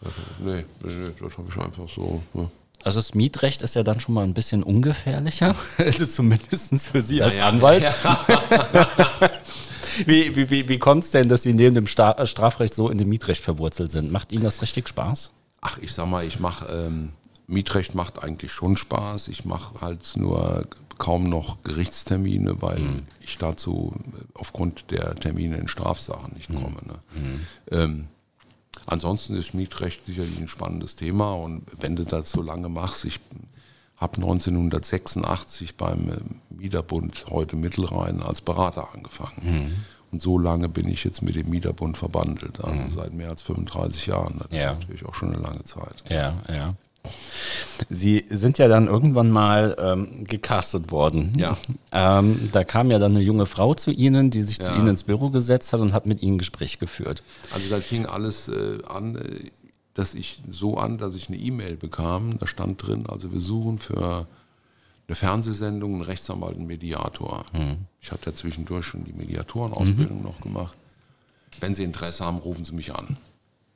[0.02, 2.22] Das, nee, nee, das habe ich einfach so.
[2.34, 2.50] Ne?
[2.88, 7.22] Also das Mietrecht ist ja dann schon mal ein bisschen ungefährlicher, also zumindest für Sie
[7.22, 7.84] als ja, Anwalt.
[7.84, 8.18] Ja.
[10.06, 12.98] wie wie, wie, wie kommt es denn, dass Sie neben dem Sta Strafrecht so in
[12.98, 14.10] dem Mietrecht verwurzelt sind?
[14.10, 15.34] Macht Ihnen das richtig Spaß?
[15.60, 17.12] Ach, ich sag mal, ich mache, ähm,
[17.46, 19.28] Mietrecht macht eigentlich schon Spaß.
[19.28, 20.66] Ich mache halt nur
[20.98, 23.04] kaum noch Gerichtstermine, weil mhm.
[23.20, 23.94] ich dazu
[24.34, 26.64] aufgrund der Termine in Strafsachen nicht mhm.
[26.64, 26.78] komme.
[26.86, 26.94] Ne?
[27.16, 27.48] Mhm.
[27.70, 28.08] Ähm,
[28.86, 33.20] ansonsten ist Mietrecht sicherlich ein spannendes Thema und wenn du das so lange machst, ich
[33.98, 36.18] habe 1986 beim äh,
[36.50, 39.42] Mieterbund heute Mittelrhein als Berater angefangen.
[39.42, 39.74] Mhm.
[40.12, 42.92] Und so lange bin ich jetzt mit dem Mieterbund verbandelt, also mhm.
[42.92, 44.40] seit mehr als 35 Jahren.
[44.40, 44.72] Das ja.
[44.72, 46.04] ist natürlich auch schon eine lange Zeit.
[46.10, 46.76] Ja, ja.
[47.90, 51.34] Sie sind ja dann irgendwann mal ähm, gecastet worden.
[51.38, 51.58] Ja.
[51.92, 54.66] Ähm, da kam ja dann eine junge Frau zu Ihnen, die sich ja.
[54.66, 57.24] zu Ihnen ins Büro gesetzt hat und hat mit Ihnen ein Gespräch geführt.
[57.54, 59.52] Also da fing alles äh, an, äh,
[59.94, 62.38] dass ich so an, dass ich eine E-Mail bekam.
[62.40, 64.28] Da stand drin, also wir suchen für
[65.08, 67.46] eine Fernsehsendung einen Rechtsanwalt, einen Mediator.
[67.54, 67.78] Mhm.
[68.02, 70.24] Ich hatte ja zwischendurch schon die Mediatorenausbildung mhm.
[70.24, 70.78] noch gemacht.
[71.60, 73.18] Wenn Sie Interesse haben, rufen Sie mich an.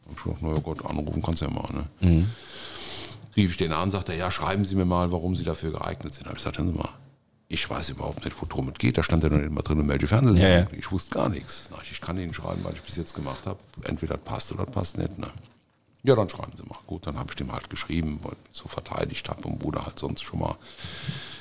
[0.06, 1.67] Und ich dachte, naja Gott, anrufen kannst du ja mal.
[1.72, 1.86] Ne?
[2.02, 2.28] Mhm
[3.36, 6.26] rief ich den an, sagte, ja, schreiben Sie mir mal, warum Sie dafür geeignet sind.
[6.26, 6.89] Da habe ich gesagt, hören Sie mal,
[7.48, 8.98] ich weiß überhaupt nicht, worum es geht.
[8.98, 10.50] Da stand ja noch nicht mal drin, welche Fernsehsendung.
[10.50, 10.67] Ja, ja.
[10.72, 11.63] Ich wusste gar nichts.
[11.91, 13.60] Ich kann Ihnen schreiben, weil ich bis jetzt gemacht habe.
[13.84, 15.17] Entweder das passt oder das passt nicht.
[15.20, 15.28] Ne?
[16.04, 16.80] Ja, dann schreiben Sie mal.
[16.88, 20.00] Gut, dann habe ich dem halt geschrieben, weil ich so verteidigt habe und wurde halt
[20.00, 20.56] sonst schon mal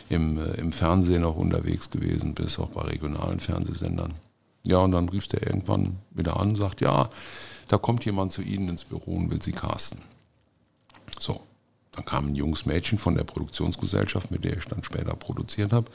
[0.09, 4.15] im, äh, im Fernsehen auch unterwegs gewesen, bis auch bei regionalen Fernsehsendern.
[4.65, 7.09] Ja, und dann rief der irgendwann wieder an und sagt, ja,
[7.69, 10.03] da kommt jemand zu Ihnen ins Büro und will Sie casten.
[11.19, 11.41] So,
[11.93, 15.91] dann kam ein junges Mädchen von der Produktionsgesellschaft, mit der ich dann später produziert habe,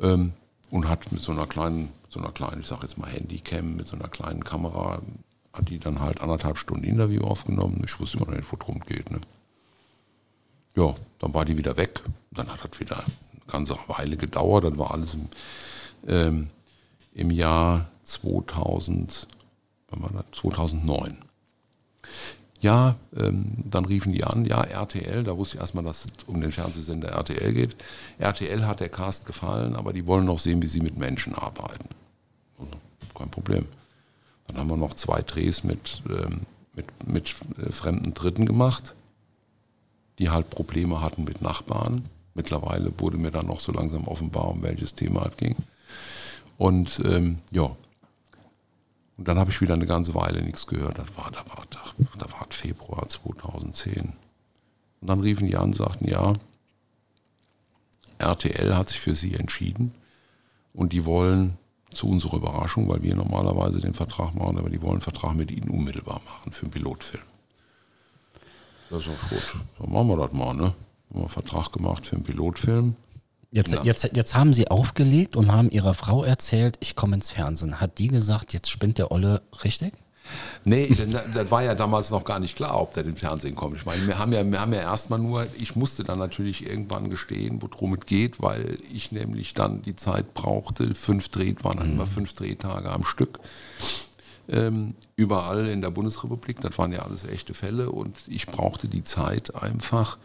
[0.00, 0.32] ähm,
[0.70, 3.88] und hat mit so einer kleinen, so einer kleinen, ich sag jetzt mal Handycam, mit
[3.88, 5.00] so einer kleinen Kamera,
[5.52, 7.82] hat die dann halt anderthalb Stunden Interview aufgenommen.
[7.84, 9.10] Ich wusste immer noch nicht, worum es geht.
[9.10, 9.20] Ne?
[10.76, 12.02] Ja, dann war die wieder weg.
[12.30, 14.64] Dann hat das wieder eine ganze Weile gedauert.
[14.64, 15.28] Das war alles im,
[16.06, 16.48] ähm,
[17.14, 19.26] im Jahr 2000,
[19.88, 20.40] wann war das?
[20.40, 21.16] 2009
[22.60, 26.40] ja, ähm, dann riefen die an, ja, RTL, da wusste ich erstmal, dass es um
[26.40, 27.76] den Fernsehsender RTL geht.
[28.18, 31.88] RTL hat der Cast gefallen, aber die wollen noch sehen, wie sie mit Menschen arbeiten.
[33.16, 33.66] Kein Problem.
[34.46, 36.42] Dann haben wir noch zwei Drehs mit, ähm,
[36.74, 38.94] mit, mit äh, fremden Dritten gemacht,
[40.18, 42.08] die halt Probleme hatten mit Nachbarn.
[42.34, 45.56] Mittlerweile wurde mir dann noch so langsam offenbar, um welches Thema es ging.
[46.58, 47.74] Und ähm, ja,
[49.16, 50.98] und dann habe ich wieder eine ganze Weile nichts gehört.
[50.98, 51.80] Das war, da war, da,
[52.18, 54.12] da war Februar 2010.
[55.00, 56.34] Und dann riefen die an und sagten, ja,
[58.18, 59.94] RTL hat sich für sie entschieden
[60.72, 61.58] und die wollen
[61.92, 65.50] zu unserer Überraschung, weil wir normalerweise den Vertrag machen, aber die wollen einen Vertrag mit
[65.50, 67.22] ihnen unmittelbar machen für einen Pilotfilm.
[68.90, 69.56] Das ist auch gut.
[69.78, 70.64] Dann machen wir das mal, ne?
[70.64, 70.74] Haben
[71.10, 72.96] wir einen Vertrag gemacht für einen Pilotfilm.
[73.56, 77.80] Jetzt, jetzt, jetzt haben sie aufgelegt und haben ihrer Frau erzählt, ich komme ins Fernsehen.
[77.80, 79.94] Hat die gesagt, jetzt spinnt der Olle richtig?
[80.66, 80.94] Nee,
[81.34, 83.76] das war ja damals noch gar nicht klar, ob der den Fernsehen kommt.
[83.76, 87.08] Ich meine, wir haben ja, wir haben ja erstmal nur, ich musste dann natürlich irgendwann
[87.08, 90.94] gestehen, worum es geht, weil ich nämlich dann die Zeit brauchte.
[90.94, 91.94] Fünf Dreht waren mhm.
[91.94, 93.38] immer fünf Drehtage am Stück.
[94.50, 99.02] Ähm, überall in der Bundesrepublik, das waren ja alles echte Fälle und ich brauchte die
[99.02, 100.18] Zeit einfach,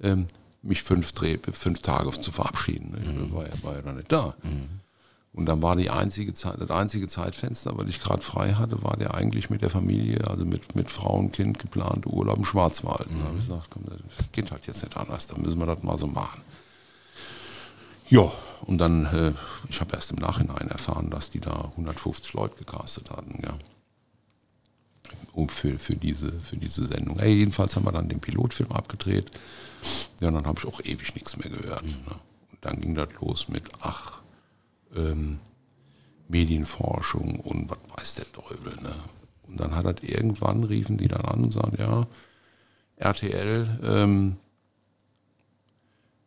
[0.00, 0.26] ähm,
[0.62, 2.90] mich fünf, Dreh, fünf Tage zu verabschieden.
[2.90, 3.34] Mhm.
[3.34, 4.34] War, ja, war ja dann nicht da.
[4.42, 4.80] Mhm.
[5.32, 8.96] Und dann war die einzige Zeit, das einzige Zeitfenster, was ich gerade frei hatte, war
[8.96, 13.10] der eigentlich mit der Familie, also mit, mit Frau und Kind geplante Urlaub im Schwarzwald.
[13.10, 13.18] Mhm.
[13.18, 15.82] Da habe ich gesagt, komm, das geht halt jetzt nicht anders, dann müssen wir das
[15.82, 16.42] mal so machen.
[18.08, 19.32] Ja, und dann, äh,
[19.68, 23.56] ich habe erst im Nachhinein erfahren, dass die da 150 Leute gecastet hatten, ja.
[25.32, 27.18] Um für, für, diese, für diese Sendung.
[27.18, 29.30] Hey, jedenfalls haben wir dann den Pilotfilm abgedreht.
[30.20, 31.84] Ja, dann habe ich auch ewig nichts mehr gehört.
[31.84, 31.90] Mhm.
[31.90, 32.16] Ne?
[32.50, 34.20] Und dann ging das los mit, ach,
[34.94, 35.38] ähm,
[36.28, 38.76] Medienforschung und was weiß der Teufel.
[38.82, 38.94] Ne?
[39.46, 42.06] Und dann hat das irgendwann, riefen die dann an und sagen, ja,
[42.96, 44.36] RTL ähm,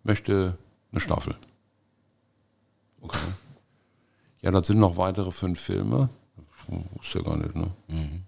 [0.03, 0.57] möchte
[0.91, 1.35] eine Staffel.
[3.01, 3.17] Okay.
[4.41, 6.09] Ja, das sind noch weitere fünf Filme.
[6.95, 7.71] Wusste ja gar nicht, ne?
[7.87, 8.23] Mhm.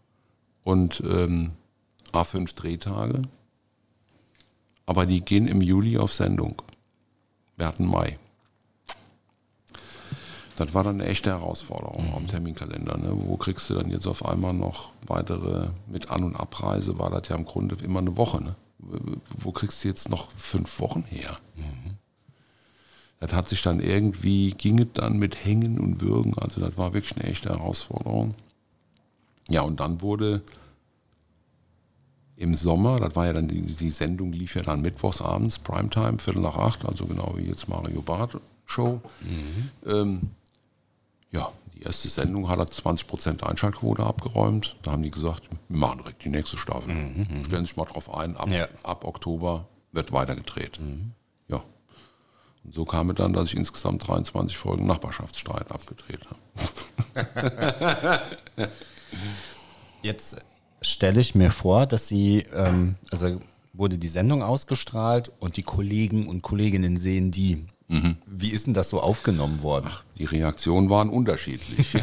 [0.63, 1.51] Und ähm,
[2.11, 3.23] A5 Drehtage.
[4.85, 6.61] Aber die gehen im Juli auf Sendung.
[7.57, 8.17] Wir hatten Mai.
[10.55, 12.15] Das war dann eine echte Herausforderung mhm.
[12.15, 12.97] am Terminkalender.
[12.97, 13.11] Ne?
[13.11, 17.27] Wo kriegst du dann jetzt auf einmal noch weitere, mit An- und Abreise war das
[17.29, 18.43] ja im Grunde immer eine Woche.
[18.43, 18.55] Ne?
[19.37, 21.35] Wo kriegst du jetzt noch fünf Wochen her?
[21.55, 21.97] Mhm.
[23.19, 26.37] Das hat sich dann irgendwie, ging es dann mit Hängen und Würgen.
[26.37, 28.35] Also das war wirklich eine echte Herausforderung.
[29.47, 30.41] Ja, und dann wurde
[32.43, 36.19] im Sommer, das war ja dann die, die Sendung, lief ja dann mittwochs abends, Primetime,
[36.19, 38.99] Viertel nach acht, also genau wie jetzt Mario Barth Show.
[39.21, 39.69] Mhm.
[39.89, 40.21] Ähm,
[41.31, 44.75] ja, die erste Sendung hat er 20% Einschaltquote abgeräumt.
[44.83, 46.93] Da haben die gesagt, wir machen direkt die nächste Staffel.
[46.93, 47.45] Mhm, mhm.
[47.45, 48.67] Stellen sich mal drauf ein, ab, ja.
[48.83, 50.81] ab Oktober wird weitergedreht.
[50.81, 51.13] Mhm.
[51.47, 51.63] Ja.
[52.65, 56.19] Und so kam es dann, dass ich insgesamt 23 Folgen Nachbarschaftsstreit abgedreht
[57.15, 58.21] habe.
[60.01, 60.43] Jetzt
[60.83, 63.41] stelle ich mir vor, dass sie, ähm, also
[63.73, 67.65] wurde die Sendung ausgestrahlt und die Kollegen und Kolleginnen sehen die.
[67.87, 68.17] Mhm.
[68.25, 69.87] Wie ist denn das so aufgenommen worden?
[69.89, 71.93] Ach, die Reaktionen waren unterschiedlich.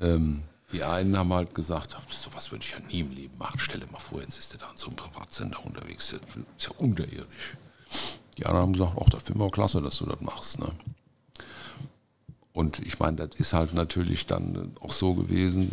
[0.00, 0.42] ähm,
[0.72, 3.58] die einen haben halt gesagt, sowas würde ich ja nie im Leben machen.
[3.58, 6.08] Stell dir mal vor, jetzt ist der da an so einem Privatsender unterwegs.
[6.08, 6.20] Das
[6.58, 7.56] ist ja unterirdisch.
[8.38, 10.58] Die anderen haben gesagt, ach, das finde ich auch klasse, dass du das machst.
[10.58, 10.66] Ne?
[12.56, 15.70] Und ich meine, das ist halt natürlich dann auch so gewesen.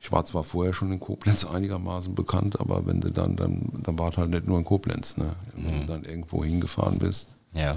[0.00, 3.98] Ich war zwar vorher schon in Koblenz einigermaßen bekannt, aber wenn du dann, dann, dann
[3.98, 5.18] war es halt nicht nur in Koblenz.
[5.18, 5.36] Ne?
[5.54, 5.80] Wenn mhm.
[5.80, 7.76] du dann irgendwo hingefahren bist, ja.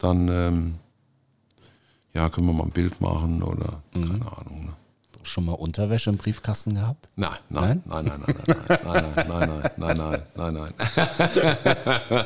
[0.00, 0.74] dann ähm,
[2.12, 4.20] ja, können wir mal ein Bild machen oder mhm.
[4.20, 4.64] keine Ahnung.
[4.66, 4.72] Ne?
[5.24, 7.08] Schon mal Unterwäsche im Briefkasten gehabt?
[7.16, 10.72] Nein, nein, nein, nein, nein, nein, nein, nein, nein, nein, nein,
[12.08, 12.24] nein.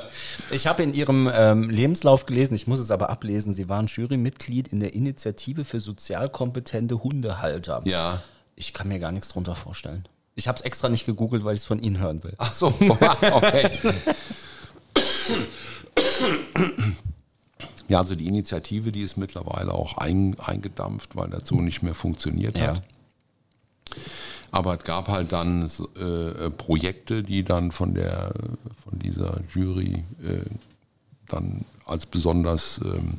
[0.51, 4.69] Ich habe in Ihrem ähm, Lebenslauf gelesen, ich muss es aber ablesen, Sie waren Jurymitglied
[4.69, 7.83] in der Initiative für sozialkompetente Hundehalter.
[7.85, 8.23] Ja.
[8.57, 10.05] Ich kann mir gar nichts drunter vorstellen.
[10.35, 12.35] Ich habe es extra nicht gegoogelt, weil ich es von Ihnen hören will.
[12.39, 13.71] Ach so, okay.
[17.89, 21.95] Ja, also die Initiative, die ist mittlerweile auch ein, eingedampft, weil das so nicht mehr
[21.95, 22.69] funktioniert ja.
[22.69, 22.83] hat.
[24.51, 28.33] Aber es gab halt dann äh, Projekte, die dann von der
[28.85, 30.45] von dieser Jury äh,
[31.29, 33.19] dann als besonders ähm,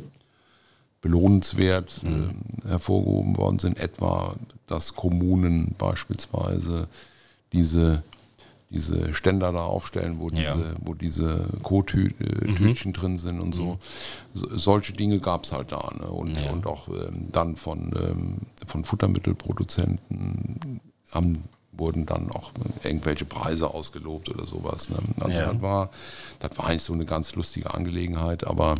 [1.02, 2.32] belohnenswert mhm.
[2.64, 4.36] äh, hervorgehoben worden sind, etwa
[4.68, 6.88] dass Kommunen beispielsweise
[7.54, 8.04] diese
[8.70, 10.54] diese Ständer da aufstellen, wo ja.
[10.54, 12.94] diese, wo diese Co-Tütchen mhm.
[12.94, 13.64] drin sind und so.
[13.66, 13.78] Mhm.
[14.34, 15.92] so solche Dinge gab es halt da.
[16.00, 16.08] Ne?
[16.08, 16.52] Und, ja.
[16.52, 22.52] und auch ähm, dann von, ähm, von Futtermittelproduzenten haben, wurden dann auch
[22.84, 24.90] irgendwelche Preise ausgelobt oder sowas.
[24.90, 24.98] Ne?
[25.20, 25.52] Also ja.
[25.52, 25.90] das, war,
[26.40, 28.76] das war eigentlich so eine ganz lustige Angelegenheit, aber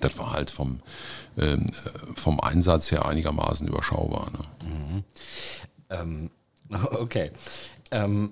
[0.00, 0.80] das war halt vom,
[1.36, 1.66] ähm,
[2.14, 4.30] vom Einsatz her einigermaßen überschaubar.
[4.30, 4.68] Ne?
[4.68, 5.04] Mhm.
[5.90, 6.30] Ähm,
[7.00, 7.32] okay.
[7.90, 8.30] Ähm,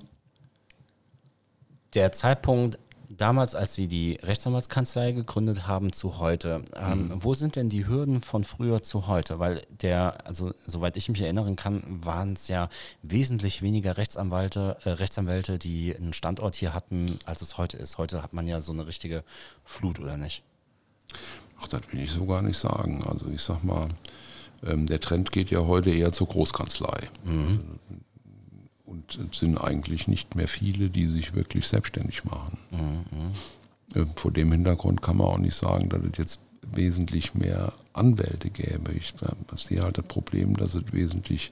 [1.95, 6.63] der Zeitpunkt damals, als Sie die Rechtsanwaltskanzlei gegründet haben, zu heute.
[6.75, 7.25] Ähm, mhm.
[7.25, 9.39] Wo sind denn die Hürden von früher zu heute?
[9.39, 12.69] Weil der, also soweit ich mich erinnern kann, waren es ja
[13.03, 17.99] wesentlich weniger Rechtsanwälte, äh, Rechtsanwälte, die einen Standort hier hatten, als es heute ist.
[17.99, 19.25] Heute hat man ja so eine richtige
[19.65, 20.43] Flut, oder nicht?
[21.61, 23.03] Ach, das will ich so gar nicht sagen.
[23.05, 23.89] Also ich sag mal,
[24.63, 27.09] ähm, der Trend geht ja heute eher zur Großkanzlei.
[27.25, 27.49] Mhm.
[27.49, 27.65] Also,
[28.89, 32.59] und es sind eigentlich nicht mehr viele, die sich wirklich selbstständig machen.
[32.71, 34.15] Mhm.
[34.17, 36.41] Vor dem Hintergrund kann man auch nicht sagen, dass es jetzt
[36.73, 38.93] wesentlich mehr Anwälte gäbe.
[38.93, 39.15] Ich
[39.57, 41.51] sehe halt das Problem, dass es wesentlich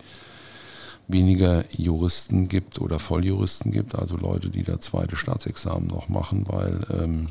[1.09, 6.85] weniger Juristen gibt oder Volljuristen gibt, also Leute, die das zweite Staatsexamen noch machen, weil
[6.91, 7.29] ähm,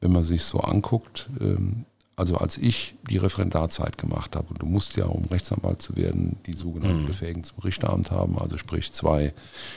[0.00, 1.84] wenn man sich so anguckt, ähm,
[2.18, 6.38] also als ich die Referendarzeit gemacht habe, und du musst ja, um Rechtsanwalt zu werden,
[6.46, 7.06] die sogenannten mhm.
[7.06, 9.32] Befähigung zum Richteramt haben, also sprich zwei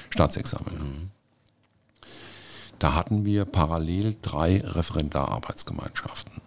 [0.10, 0.74] Staatsexamen.
[0.74, 1.10] Mhm.
[2.80, 6.42] Da hatten wir parallel drei Referendararbeitsgemeinschaften.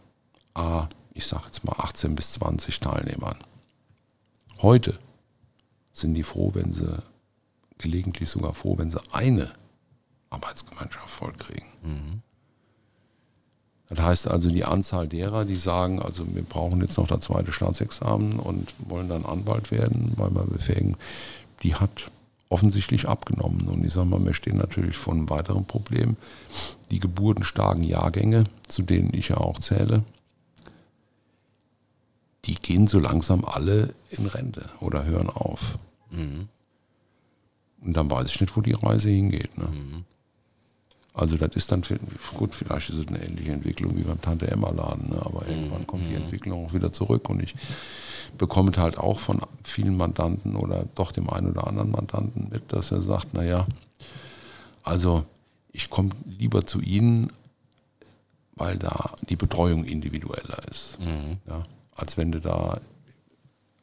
[0.55, 3.39] A, ich sage jetzt mal 18 bis 20 Teilnehmern.
[4.63, 4.99] Heute
[5.93, 6.99] sind die froh, wenn sie,
[7.79, 9.53] gelegentlich sogar froh, wenn sie eine
[10.31, 11.69] Arbeitsgemeinschaft vollkriegen.
[11.85, 12.23] Mhm.
[13.90, 17.53] Das heißt also, die Anzahl derer, die sagen, also wir brauchen jetzt noch das zweite
[17.53, 20.97] Staatsexamen und wollen dann Anwalt werden, weil wir befähigen,
[21.62, 22.11] die hat
[22.49, 23.68] offensichtlich abgenommen.
[23.68, 26.16] Und ich sage mal, wir stehen natürlich vor einem weiteren Problem.
[26.90, 30.05] Die geburtenstarken Jahrgänge, zu denen ich ja auch zähle,
[32.44, 35.79] die gehen so langsam alle in Rente oder hören auf.
[36.11, 36.49] Mhm.
[37.83, 39.57] Und dann weiß ich nicht, wo die Reise hingeht.
[39.59, 39.64] Ne?
[39.64, 40.05] Mhm.
[41.14, 41.85] Also das ist dann,
[42.37, 45.22] gut, vielleicht ist es eine ähnliche Entwicklung wie beim Tante-Emma-Laden, ne?
[45.24, 46.24] aber irgendwann kommt die mhm.
[46.24, 47.55] Entwicklung auch wieder zurück und ich
[48.37, 52.90] bekomme halt auch von vielen Mandanten oder doch dem einen oder anderen Mandanten mit, dass
[52.90, 53.64] er sagt, naja,
[54.83, 55.24] also
[55.70, 57.31] ich komme lieber zu Ihnen,
[58.57, 61.38] weil da die Betreuung individueller ist, mhm.
[61.46, 61.62] ja,
[61.94, 62.81] als wenn du da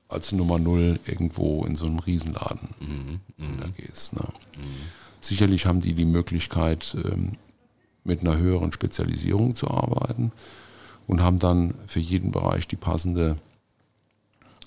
[0.09, 3.19] als Nummer Null irgendwo in so einem Riesenladen mhm.
[3.37, 3.73] mhm.
[3.77, 4.13] gehst.
[4.13, 4.27] Ne?
[4.57, 4.63] Mhm.
[5.21, 7.37] Sicherlich haben die die Möglichkeit, ähm,
[8.03, 10.31] mit einer höheren Spezialisierung zu arbeiten
[11.07, 13.37] und haben dann für jeden Bereich die passende,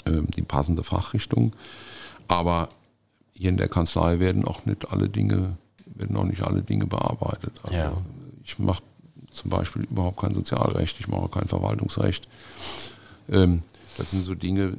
[0.07, 1.53] ähm, die passende Fachrichtung.
[2.29, 2.69] Aber
[3.33, 7.53] hier in der Kanzlei werden auch nicht alle Dinge, werden auch nicht alle Dinge bearbeitet.
[7.65, 7.97] Also ja.
[8.45, 8.83] ich mache
[9.33, 12.29] zum Beispiel überhaupt kein Sozialrecht, ich mache kein Verwaltungsrecht.
[13.29, 13.63] Ähm,
[13.97, 14.77] das sind so Dinge,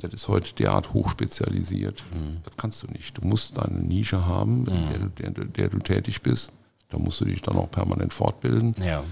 [0.00, 2.04] das ist heute derart hochspezialisiert.
[2.12, 2.38] Mhm.
[2.44, 3.16] Das kannst du nicht.
[3.16, 4.68] Du musst deine Nische haben, mhm.
[4.68, 6.52] in der, der, der, du tätig bist.
[6.90, 8.74] Da musst du dich dann auch permanent fortbilden.
[8.80, 9.02] Ja.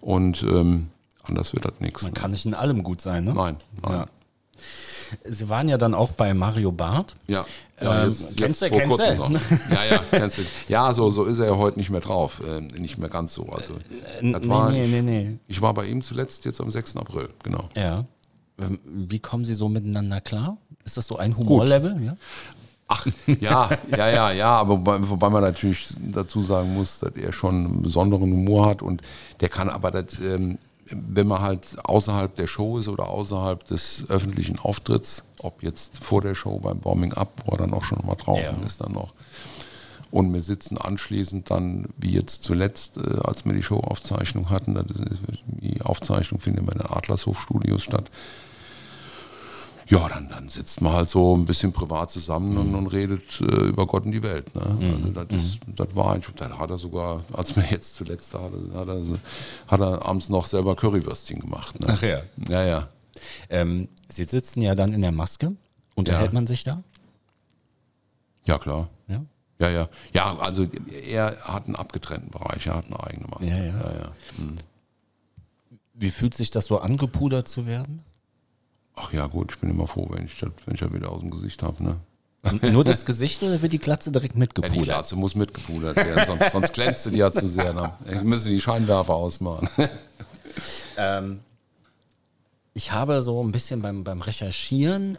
[0.00, 0.88] Und ähm,
[1.22, 2.02] anders wird das nichts.
[2.02, 2.20] Man ne?
[2.20, 3.34] kann nicht in allem gut sein, ne?
[3.34, 3.92] Nein, nein.
[3.92, 4.06] Ja.
[5.24, 7.16] Sie waren ja dann auch bei Mario Barth.
[7.26, 7.46] Ja,
[7.80, 9.04] ja Ähm, jetzt, kennst jetzt du, kennst du?
[9.74, 10.42] Ja, ja, kennst du.
[10.68, 12.42] Ja, so, so ist er ja heute nicht mehr drauf.
[12.46, 13.46] Äh, nicht mehr ganz so.
[13.46, 15.38] Also, das nee, war, nee, nee, nee.
[15.46, 16.96] ich war bei ihm zuletzt jetzt am 6.
[16.96, 17.68] April, genau.
[17.74, 18.04] Ja.
[18.60, 20.56] Ähm, Wie kommen Sie so miteinander klar?
[20.84, 22.02] Ist das so ein Humorlevel?
[22.02, 22.16] Ja?
[22.88, 27.32] Ach, ja, ja, ja, ja, aber wobei, wobei man natürlich dazu sagen muss, dass er
[27.34, 29.02] schon einen besonderen Humor hat und
[29.40, 30.56] der kann aber das, ähm,
[30.90, 36.22] wenn man halt außerhalb der Show ist oder außerhalb des öffentlichen Auftritts, ob jetzt vor
[36.22, 38.66] der Show beim Warming Up, wo er dann auch schon mal draußen Ja.
[38.66, 39.12] ist, dann noch.
[40.10, 45.20] Und wir sitzen anschließend dann, wie jetzt zuletzt, äh, als wir die Showaufzeichnung hatten, ist,
[45.46, 48.10] die Aufzeichnung findet bei den Adlershof-Studios statt.
[49.88, 53.44] Ja, dann, dann sitzt man halt so ein bisschen privat zusammen und, und redet äh,
[53.68, 54.54] über Gott und die Welt.
[54.54, 54.62] Ne?
[54.94, 58.42] Also das, ist, das war eigentlich, dann hat er sogar, als wir jetzt zuletzt da
[58.42, 59.02] hatten, hat er,
[59.66, 61.80] hat er abends noch selber Currywürstchen gemacht.
[61.80, 61.86] Ne?
[61.90, 62.20] Ach ja.
[62.48, 62.88] Ja, ja.
[63.48, 65.52] Ähm, Sie sitzen ja dann in der Maske.
[65.94, 66.34] Unterhält Ja.
[66.34, 66.82] man sich da?
[68.46, 68.88] Ja, klar.
[69.08, 69.24] Ja.
[69.58, 69.88] Ja, ja.
[70.14, 70.66] Ja, also
[71.10, 73.50] er hat einen abgetrennten Bereich, er hat eine eigene Maske.
[73.50, 73.78] Ja, ja.
[73.78, 74.12] ja, ja.
[75.94, 78.04] Wie fühlt sich das so angepudert zu werden?
[79.00, 81.20] Ach ja, gut, ich bin immer froh, wenn ich das, wenn ich das wieder aus
[81.20, 81.82] dem Gesicht habe.
[81.82, 81.96] Ne?
[82.72, 84.84] Nur das Gesicht oder wird die Glatze direkt Ja, die mitgepudert?
[84.84, 87.72] Glatze muss mitgepudert werden, sonst, sonst glänzt die ja zu sehr.
[87.74, 87.92] Ne?
[88.06, 89.68] Ich müsste die Scheinwerfer ausmachen.
[90.96, 91.40] Ähm,
[92.74, 95.18] ich habe so ein bisschen beim, beim Recherchieren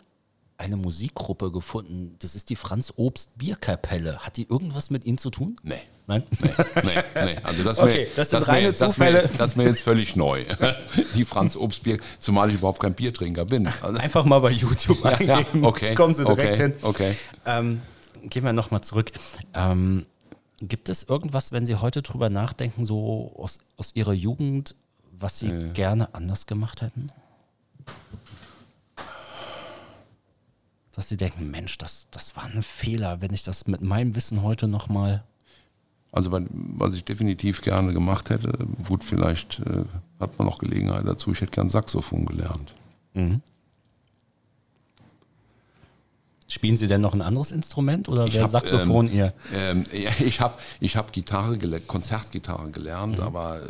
[0.60, 2.16] eine Musikgruppe gefunden.
[2.20, 4.20] Das ist die Franz Obst Bierkapelle.
[4.20, 5.56] Hat die irgendwas mit Ihnen zu tun?
[5.64, 5.80] Nee.
[6.06, 6.24] Nein?
[6.84, 6.92] Nee,
[7.24, 10.44] nee, also das, Okay, mir, das sind mir- das, mir, das mir jetzt völlig neu.
[11.16, 13.68] Die Franz Obst Bier, zumal ich überhaupt kein Biertrinker bin.
[13.82, 15.64] Also, Einfach mal bei YouTube ja, eingeben.
[15.64, 16.74] okay, Kommen Sie direkt okay, hin.
[16.82, 17.16] Okay.
[17.46, 17.82] Ähm,
[18.24, 19.12] gehen wir nochmal zurück.
[19.54, 20.08] Ähm,
[20.60, 24.74] gibt es irgendwas, wenn Sie heute drüber nachdenken, so aus, aus Ihrer Jugend,
[25.12, 27.12] was Sie gerne anders gemacht hätten?
[31.00, 34.44] Dass Sie denken, Mensch, das, das war ein Fehler, wenn ich das mit meinem Wissen
[34.44, 35.24] heute nochmal.
[36.12, 39.86] Also was ich definitiv gerne gemacht hätte, gut, vielleicht äh,
[40.20, 42.74] hat man noch Gelegenheit dazu, ich hätte gern Saxophon gelernt.
[46.50, 49.34] Spielen Sie denn noch ein anderes Instrument oder wäre Saxophon ähm, Ihr?
[49.54, 53.24] Ähm, ja, ich habe ich hab Gitarre, Konzertgitarre gelernt, Mhm.
[53.24, 53.70] aber äh,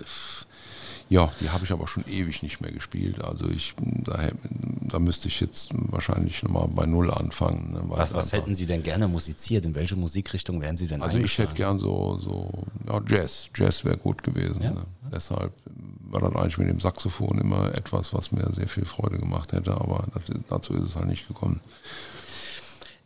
[1.10, 3.22] ja, die habe ich aber schon ewig nicht mehr gespielt.
[3.24, 4.30] Also ich, da,
[4.82, 7.74] da müsste ich jetzt wahrscheinlich nochmal bei Null anfangen.
[7.74, 9.66] ne, Was, was hätten Sie denn gerne musiziert?
[9.66, 13.50] In welche Musikrichtung wären Sie denn Also ich hätte gern so, so ja, Jazz.
[13.56, 14.62] Jazz wäre gut gewesen.
[14.62, 14.72] Ja.
[14.72, 14.86] Ne?
[15.12, 15.52] Deshalb
[16.12, 19.72] war das eigentlich mit dem Saxophon immer etwas, was mir sehr viel Freude gemacht hätte,
[19.72, 21.60] aber das, dazu ist es halt nicht gekommen.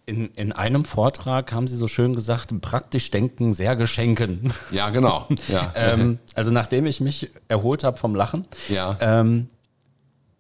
[0.05, 4.51] In, in einem Vortrag haben Sie so schön gesagt, praktisch denken, sehr geschenken.
[4.71, 5.27] Ja, genau.
[5.47, 5.71] Ja.
[5.75, 8.97] ähm, also nachdem ich mich erholt habe vom Lachen, ja.
[8.99, 9.47] ähm,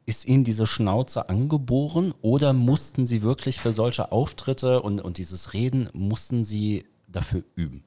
[0.05, 5.53] ist Ihnen diese Schnauze angeboren oder mussten Sie wirklich für solche Auftritte und, und dieses
[5.53, 7.83] Reden, mussten Sie dafür üben?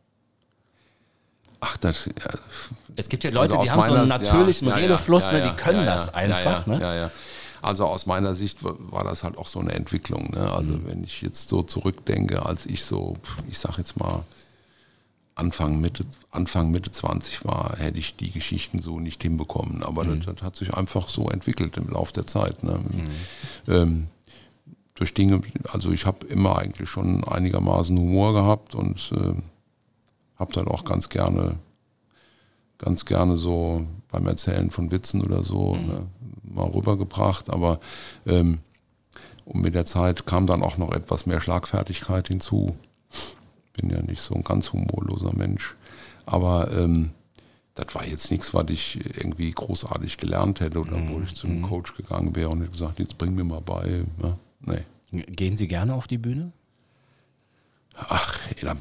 [1.60, 2.12] Ach, das, ja,
[2.96, 6.14] Es gibt ja Leute, Also die haben so einen natürlichen Redefluss, ne, die können das
[6.14, 6.66] einfach.
[6.66, 7.10] Ja, ja, ne?
[7.66, 10.30] Also aus meiner Sicht war, das halt auch so eine Entwicklung.
[10.30, 10.50] Ne?
[10.52, 10.86] Also Mhm.
[10.86, 13.16] wenn ich jetzt so zurückdenke, als ich so,
[13.48, 14.24] ich sag jetzt mal,
[15.34, 19.82] Anfang Mitte, Anfang Mitte 20 war, hätte ich die Geschichten so nicht hinbekommen.
[19.82, 20.20] Aber Mhm.
[20.22, 22.62] das, das hat sich einfach so entwickelt im Laufe der Zeit.
[22.62, 22.80] Ne?
[23.68, 24.06] Ähm,
[24.94, 29.34] durch Dinge, also ich habe immer eigentlich schon einigermaßen Humor gehabt und äh,
[30.38, 31.56] habe dann auch ganz gerne
[32.78, 36.06] ganz gerne so beim Erzählen von Witzen oder so ne,
[36.56, 37.50] mal rübergebracht.
[37.50, 37.80] Aber
[38.26, 38.58] ähm,
[39.44, 42.74] und mit der Zeit kam dann auch noch etwas mehr Schlagfertigkeit hinzu.
[43.76, 45.76] Bin ja nicht so ein ganz humorloser Mensch.
[46.24, 47.10] Aber ähm,
[47.74, 51.62] das war jetzt nichts, was ich irgendwie großartig gelernt hätte oder wo ich zu einem
[51.62, 54.04] Coach gegangen wäre und hätte gesagt, jetzt bring mir mal bei.
[54.18, 54.36] Ne?
[54.60, 55.24] Nee.
[55.26, 56.50] Gehen Sie gerne auf die Bühne?
[57.94, 58.74] Ach, ja,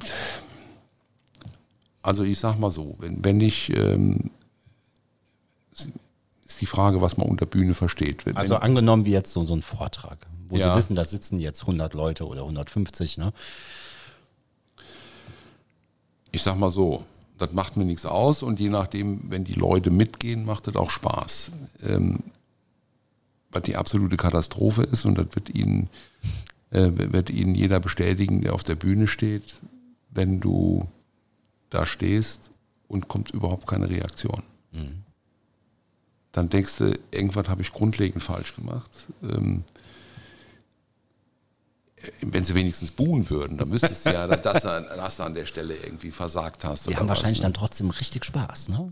[2.06, 4.30] also ich sag mal so, wenn, wenn ich, ähm,
[6.46, 8.26] ist die Frage, was man unter Bühne versteht.
[8.26, 10.72] Wenn, Also angenommen wie jetzt so, so ein Vortrag, wo Ja.
[10.72, 13.34] Sie wissen, da sitzen jetzt 100 Leute oder 150, ne?
[16.32, 17.06] ich sag mal so,
[17.38, 20.90] das macht mir nichts aus und je nachdem, wenn die Leute mitgehen, macht das auch
[20.90, 21.52] Spaß.
[21.84, 22.20] Ähm,
[23.52, 25.90] was die absolute Katastrophe ist und das wird Ihnen,
[26.72, 29.56] äh, wird Ihnen jeder bestätigen, der auf der Bühne steht,
[30.10, 30.88] wenn du
[31.70, 32.52] da stehst
[32.88, 34.44] und kommt überhaupt keine Reaktion.
[36.36, 38.92] Dann denkst du, irgendwas habe ich grundlegend falsch gemacht.
[39.24, 39.64] Ähm,
[42.22, 45.46] wenn sie wenigstens buhen würden, dann müsstest du ja, dass, du- dass du an der
[45.46, 46.88] Stelle irgendwie versagt hast.
[46.90, 47.44] Die haben was, wahrscheinlich ne?
[47.44, 48.92] dann trotzdem richtig Spaß, ne?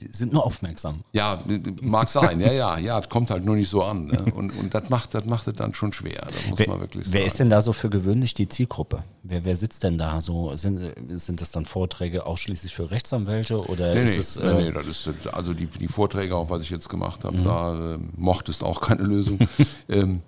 [0.00, 1.02] Die sind nur aufmerksam.
[1.12, 1.42] Ja,
[1.82, 4.06] mag sein, ja, ja, ja, das kommt halt nur nicht so an.
[4.06, 4.26] Ne?
[4.32, 7.04] Und, und das macht das macht es dann schon schwer, das muss Wer, man wirklich
[7.06, 7.14] sagen.
[7.14, 9.02] wer ist denn da so für gewöhnlich die Zielgruppe?
[9.24, 10.54] Wer, wer sitzt denn da so?
[10.56, 14.36] Sind, sind das dann Vorträge ausschließlich für Rechtsanwälte oder Nee, ist nee, es.
[14.40, 17.38] nee, äh, nee, das ist, also die, die Vorträge, auch was ich jetzt gemacht habe,
[17.38, 19.38] da äh, mochte es auch keine Lösung.
[19.88, 20.22] ähm,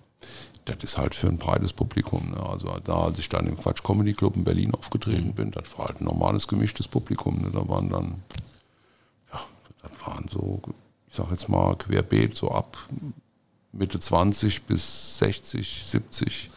[0.64, 2.30] das ist halt für ein breites Publikum.
[2.30, 2.40] Ne?
[2.44, 5.86] Also da, als ich dann im Quatsch Comedy Club in Berlin aufgetreten bin, das war
[5.88, 7.40] halt ein normales gemischtes Publikum.
[7.40, 7.50] Ne?
[7.52, 8.14] Da waren dann,
[10.06, 10.60] waren so,
[11.08, 12.76] ich sag jetzt mal querbeet, so ab
[13.72, 16.50] Mitte 20 bis 60, 70.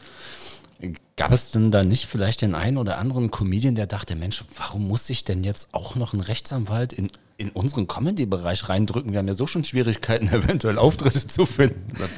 [1.16, 4.88] Gab es denn da nicht vielleicht den einen oder anderen Comedian, der dachte, Mensch, warum
[4.88, 9.12] muss ich denn jetzt auch noch einen Rechtsanwalt in, in unseren Comedy-Bereich reindrücken?
[9.12, 11.86] Wir haben ja so schon Schwierigkeiten, eventuell Auftritte zu finden.
[12.00, 12.10] Das,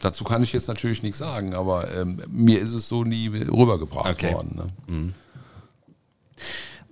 [0.00, 4.10] dazu kann ich jetzt natürlich nichts sagen, aber ähm, mir ist es so nie rübergebracht
[4.10, 4.32] Okay.
[4.32, 4.72] worden.
[4.88, 5.12] Ne?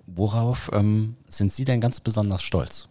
[0.07, 2.88] Worauf ähm, sind Sie denn ganz besonders stolz?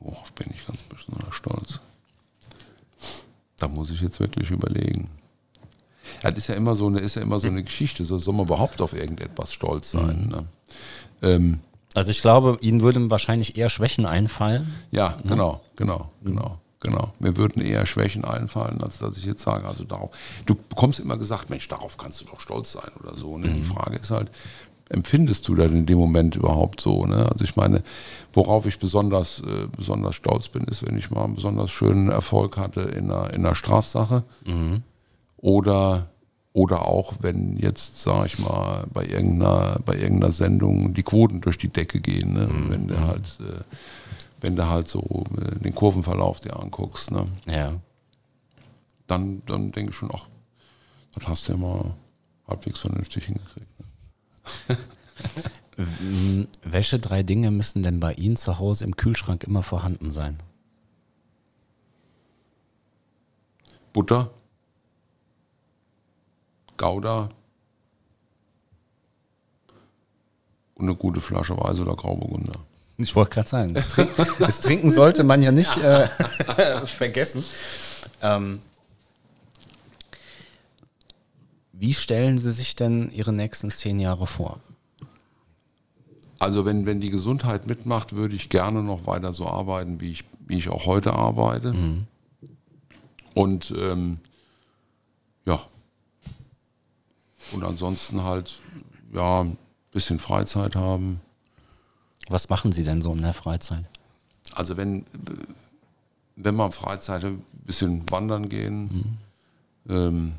[0.00, 1.80] Worauf bin ich ganz besonders stolz?
[3.58, 5.08] Da muss ich jetzt wirklich überlegen.
[6.22, 8.04] Ja, das ist ja immer so eine, ist ja immer so eine Geschichte.
[8.04, 10.28] So soll man überhaupt auf irgendetwas stolz sein.
[10.28, 10.46] Ne?
[11.22, 11.58] Ähm,
[11.94, 14.72] Also ich glaube, Ihnen würden wahrscheinlich eher Schwächen einfallen.
[14.92, 17.12] ja, genau, genau, genau, genau.
[17.18, 20.10] Mir würden eher Schwächen einfallen, als dass ich jetzt sage, also darauf.
[20.46, 23.36] Du bekommst immer gesagt, Mensch, darauf kannst du doch stolz sein oder so.
[23.36, 23.48] Ne?
[23.50, 24.30] Die Frage ist halt,
[24.88, 27.04] empfindest du das in dem Moment überhaupt so?
[27.06, 27.26] Ne?
[27.30, 27.82] Also ich meine,
[28.32, 32.56] worauf ich besonders, äh, besonders stolz bin, ist, wenn ich mal einen besonders schönen Erfolg
[32.56, 34.24] hatte in einer, in einer Strafsache.
[35.36, 36.08] Oder,
[36.52, 41.58] oder auch, wenn jetzt, sag ich mal, bei irgendeiner, bei irgendeiner Sendung die Quoten durch
[41.58, 42.48] die Decke gehen, ne?
[42.68, 43.60] wenn du halt, äh,
[44.40, 47.26] wenn du halt so äh, den Kurvenverlauf dir anguckst, ne?
[47.46, 47.74] Ja.
[49.06, 50.26] dann, dann denke ich schon, ach,
[51.14, 51.94] das hast du ja mal
[52.46, 53.78] halbwegs vernünftig hingekriegt.
[53.80, 53.86] Ne?
[56.62, 60.38] Welche drei Dinge müssen denn bei Ihnen zu Hause im Kühlschrank immer vorhanden sein?
[63.92, 64.30] Butter,
[66.76, 67.30] Gouda
[70.74, 72.60] und eine gute Flasche Weiß oder Grauburgunder.
[72.96, 76.06] Ich wollte gerade sagen, das, Trink, das Trinken sollte man ja nicht äh,
[76.86, 77.44] vergessen.
[78.22, 78.60] Ähm,
[81.78, 84.60] wie stellen Sie sich denn Ihre nächsten zehn Jahre vor?
[86.40, 90.24] Also wenn, wenn die Gesundheit mitmacht, würde ich gerne noch weiter so arbeiten, wie ich,
[90.46, 91.74] wie ich auch heute arbeite.
[93.34, 94.18] Und ähm,
[95.46, 95.60] ja.
[97.52, 98.60] Und ansonsten halt,
[99.12, 99.56] ja, ein
[99.92, 101.20] bisschen Freizeit haben.
[102.28, 103.84] Was machen Sie denn so in der Freizeit?
[104.52, 105.06] Also wenn,
[106.36, 109.18] wenn man Freizeit ein bisschen wandern gehen.
[109.88, 110.34] Ähm,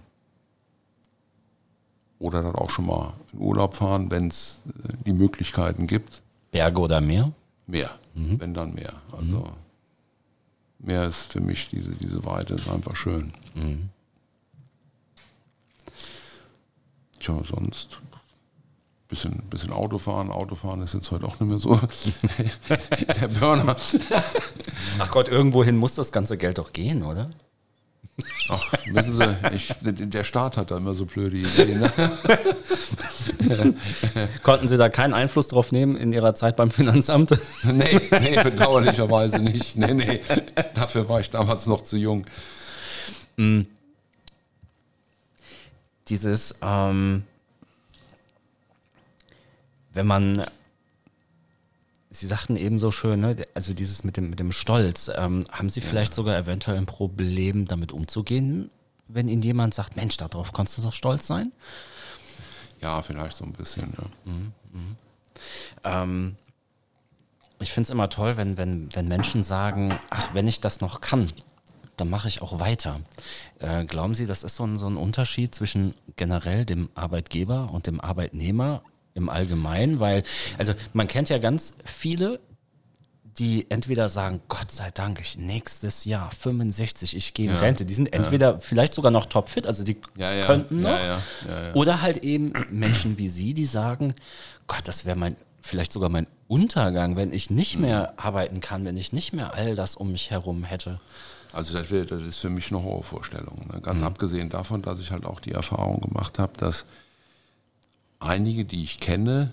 [2.19, 4.61] oder dann auch schon mal in Urlaub fahren, wenn es
[5.05, 6.21] die Möglichkeiten gibt.
[6.51, 7.31] Berge oder Meer?
[7.67, 8.93] Mehr, wenn dann mehr.
[9.11, 9.43] Also
[10.79, 13.33] mehr ist für mich diese, diese Weite ist einfach schön.
[17.19, 17.99] Tja, sonst
[19.09, 20.31] bisschen, bisschen Autofahren.
[20.31, 21.75] Autofahren ist jetzt heute auch nicht mehr so
[22.69, 23.75] der Burner.
[24.99, 27.29] Ach Gott, irgendwohin muss das ganze Geld doch gehen, oder?
[28.49, 31.79] Ach, wissen Sie, ich, der Staat hat da immer so blöde Ideen.
[31.79, 31.91] Ne?
[34.43, 37.31] Konnten Sie da keinen Einfluss drauf nehmen in Ihrer Zeit beim Finanzamt?
[37.63, 39.75] Nee, nee, bedauerlicherweise nicht.
[39.75, 40.21] Nee, nee,
[40.73, 42.25] dafür war ich damals noch zu jung.
[46.07, 47.23] Dieses, ähm,
[49.93, 50.45] wenn man,
[52.11, 55.69] Sie sagten eben so schön, ne, also dieses mit dem, mit dem Stolz, ähm, haben
[55.69, 58.71] Sie vielleicht sogar eventuell ein Problem, damit umzugehen,
[59.07, 61.51] wenn Ihnen jemand sagt, Mensch, darauf kannst du doch stolz sein?
[62.81, 63.93] Ja, vielleicht so ein bisschen.
[65.83, 66.01] Ja.
[66.01, 66.35] Ähm,
[67.59, 71.01] ich finde es immer toll, wenn, wenn, wenn Menschen sagen, ach, wenn ich das noch
[71.01, 71.31] kann,
[71.97, 73.01] dann mache ich auch weiter.
[73.59, 77.87] Äh, glauben Sie, das ist so ein, so ein Unterschied zwischen generell dem Arbeitgeber und
[77.87, 78.81] dem Arbeitnehmer
[79.13, 79.99] im Allgemeinen?
[79.99, 80.23] Weil,
[80.57, 82.39] also man kennt ja ganz viele,
[83.37, 87.59] die entweder sagen, Gott sei Dank, ich nächstes Jahr 65, ich gehe in Ja.
[87.59, 87.85] Rente.
[87.85, 90.45] Die sind entweder vielleicht sogar noch topfit, also die Ja, ja.
[90.45, 90.89] könnten noch.
[90.89, 91.73] Ja, ja, ja, ja.
[91.73, 94.13] Oder halt eben Menschen wie Sie, die sagen,
[94.67, 97.81] Gott, das wäre mein, vielleicht sogar mein Untergang, wenn ich nicht Mhm.
[97.83, 100.99] mehr arbeiten kann, wenn ich nicht mehr all das um mich herum hätte.
[101.53, 103.67] Also das, wär, das ist für mich eine hohe Vorstellung.
[103.71, 103.79] Ne?
[103.81, 106.85] Ganz abgesehen davon, dass ich halt auch die Erfahrung gemacht habe, dass
[108.19, 109.51] einige, die ich kenne,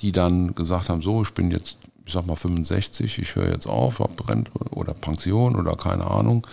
[0.00, 3.66] die dann gesagt haben, so, ich bin jetzt, ich sag mal 65, ich höre jetzt
[3.66, 6.46] auf, hab Rente oder Pension oder keine Ahnung.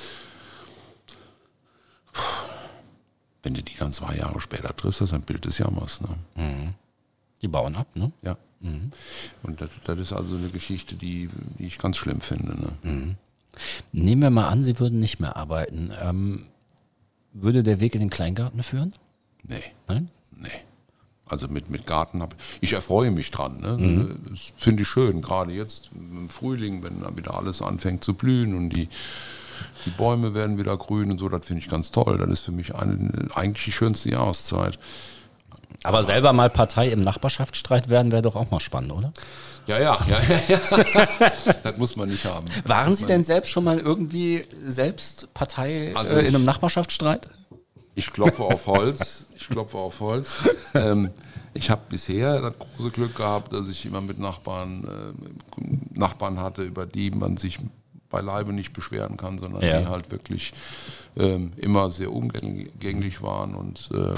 [3.43, 6.01] Wenn du die dann zwei Jahre später triffst, das ist ein Bild des Jammers.
[6.01, 6.73] Ne?
[7.41, 8.11] Die bauen ab, ne?
[8.21, 8.91] Ja, Mhm.
[9.43, 12.59] Und das, das, ist also eine Geschichte, die, die ich ganz schlimm finde.
[12.59, 12.71] Ne?
[12.83, 13.15] Mhm.
[13.91, 15.91] Nehmen wir mal an, Sie würden nicht mehr arbeiten.
[16.01, 16.45] Ähm,
[17.33, 18.93] würde der Weg in den Kleingarten führen?
[19.43, 19.63] Nee.
[19.87, 20.09] Nein?
[20.41, 20.49] Nee.
[21.29, 23.59] Also mit, mit Garten habe ich erfreue mich dran.
[23.59, 23.77] Ne?
[23.77, 24.19] Mhm.
[24.29, 28.55] Das finde ich schön, gerade jetzt im Frühling, wenn dann wieder alles anfängt zu blühen
[28.55, 28.87] und die,
[29.85, 32.17] die Bäume werden wieder grün und so, das finde ich ganz toll.
[32.17, 34.79] Das ist für mich eine, eigentlich die schönste Jahreszeit.
[35.83, 39.11] Aber selber mal Partei im Nachbarschaftsstreit werden, wäre doch auch mal spannend, oder?
[39.67, 40.17] Ja, ja, ja,
[40.47, 41.53] ja, ja.
[41.63, 42.45] das muss man nicht haben.
[42.65, 47.27] Waren Sie denn selbst schon mal irgendwie selbst Partei also äh, in einem Nachbarschaftsstreit?
[47.97, 49.25] Ich klopfe auf Holz.
[49.35, 50.47] Ich klopfe auf Holz.
[50.75, 51.09] Ähm,
[51.55, 56.61] ich habe bisher das große Glück gehabt, dass ich immer mit Nachbarn, äh, Nachbarn hatte,
[56.61, 57.57] über die man sich
[58.09, 59.79] beileibe nicht beschweren kann, sondern ja.
[59.79, 60.53] die halt wirklich
[61.15, 64.13] ähm, immer sehr umgänglich waren und äh,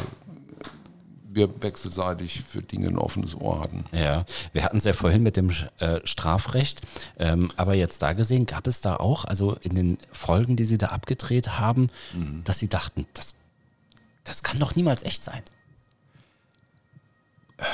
[1.32, 3.86] wir wechselseitig für Dinge ein offenes Ohr hatten.
[3.92, 6.82] Ja, wir hatten es ja vorhin mit dem äh, Strafrecht,
[7.18, 10.78] ähm, aber jetzt da gesehen, gab es da auch, also in den Folgen, die Sie
[10.78, 12.42] da abgedreht haben, mhm.
[12.44, 13.36] dass Sie dachten, das,
[14.30, 15.42] das kann doch niemals echt sein.
[17.58, 17.68] Also,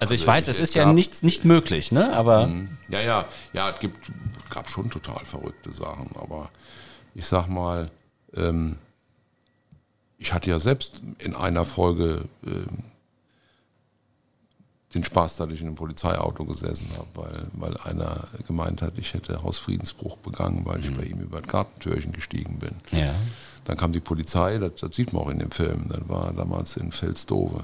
[0.00, 2.12] also ich weiß, es ist ja nichts nicht möglich, ne?
[2.12, 2.76] Aber mhm.
[2.88, 4.10] ja, ja, ja, es gibt,
[4.50, 6.50] gab schon total verrückte Sachen, aber
[7.14, 7.92] ich sag mal,
[8.34, 8.76] ähm,
[10.18, 12.66] ich hatte ja selbst in einer Folge äh,
[14.94, 19.14] den Spaß, dass ich in einem Polizeiauto gesessen habe, weil, weil einer gemeint hat, ich
[19.14, 20.96] hätte Hausfriedensbruch begangen, weil ich mhm.
[20.96, 22.74] bei ihm über das Gartentürchen gestiegen bin.
[22.90, 23.14] Ja.
[23.64, 26.76] Dann kam die Polizei, das, das, sieht man auch in dem Film, das war damals
[26.76, 27.62] in Felsdove.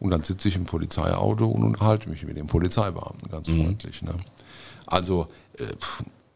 [0.00, 3.64] Und dann sitze ich im Polizeiauto und unterhalte mich mit dem Polizeibeamten, ganz mhm.
[3.64, 4.02] freundlich.
[4.02, 4.14] Ne?
[4.86, 5.66] Also, äh,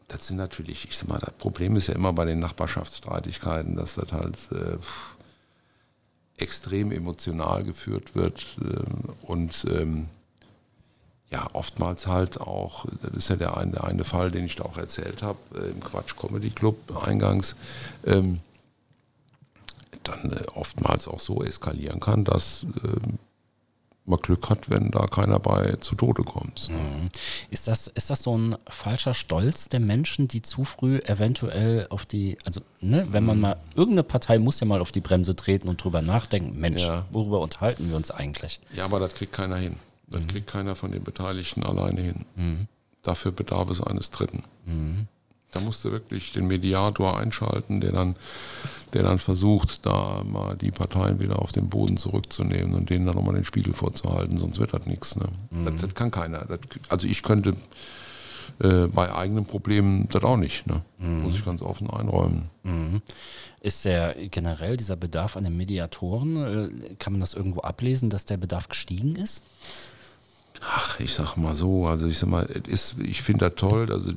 [0.08, 3.96] das sind natürlich, ich sag mal, das Problem ist ja immer bei den Nachbarschaftsstreitigkeiten, dass
[3.96, 4.78] das halt äh,
[6.38, 10.08] extrem emotional geführt wird ähm, und ähm,
[11.30, 14.64] ja, oftmals halt auch, das ist ja der eine, der eine Fall, den ich da
[14.64, 17.56] auch erzählt habe, äh, im Quatsch Comedy Club eingangs,
[18.04, 18.40] ähm,
[20.08, 23.18] dann äh, oftmals auch so eskalieren kann, dass ähm,
[24.06, 26.68] man Glück hat, wenn da keiner bei zu Tode kommt.
[26.70, 27.08] Mhm.
[27.50, 32.06] Ist, das, ist das so ein falscher Stolz der Menschen, die zu früh eventuell auf
[32.06, 33.42] die, also ne, wenn man mhm.
[33.42, 37.04] mal, irgendeine Partei muss ja mal auf die Bremse treten und drüber nachdenken, Mensch, ja.
[37.10, 38.60] worüber unterhalten wir uns eigentlich?
[38.74, 39.76] Ja, aber das kriegt keiner hin.
[40.08, 40.28] Das mhm.
[40.28, 42.24] kriegt keiner von den Beteiligten alleine hin.
[42.36, 42.68] Mhm.
[43.02, 44.44] Dafür bedarf es eines Dritten.
[44.66, 45.08] Mhm.
[45.58, 48.16] Da musst du wirklich den Mediator einschalten, der dann,
[48.92, 53.16] der dann versucht, da mal die Parteien wieder auf den Boden zurückzunehmen und denen dann
[53.16, 55.16] nochmal den Spiegel vorzuhalten, sonst wird das nichts.
[55.16, 55.26] Ne?
[55.50, 55.64] Mhm.
[55.64, 56.44] Das, das, kann keiner.
[56.44, 57.56] Das, also ich könnte
[58.58, 60.66] äh, bei eigenen Problemen das auch nicht.
[60.66, 60.82] Ne?
[60.98, 61.22] Mhm.
[61.22, 62.50] Muss ich ganz offen einräumen.
[62.62, 63.02] Mhm.
[63.60, 68.24] Ist der generell dieser Bedarf an den Mediatoren, äh, kann man das irgendwo ablesen, dass
[68.24, 69.42] der Bedarf gestiegen ist?
[70.62, 74.12] Ach, ich sag mal so, also ich sag mal, ist, ich finde das toll, also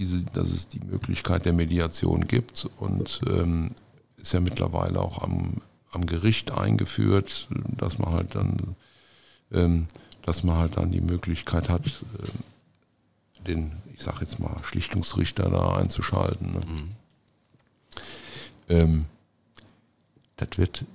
[0.00, 3.72] diese, dass es die Möglichkeit der Mediation gibt und ähm,
[4.16, 5.58] ist ja mittlerweile auch am,
[5.92, 8.76] am Gericht eingeführt, dass man halt dann,
[9.52, 9.88] ähm,
[10.22, 15.76] dass man halt dann die Möglichkeit hat, äh, den, ich sag jetzt mal, Schlichtungsrichter da
[15.76, 16.52] einzuschalten.
[16.52, 16.60] Ne?
[16.60, 16.90] Mhm.
[18.70, 19.04] Ähm,
[20.36, 20.86] das wird,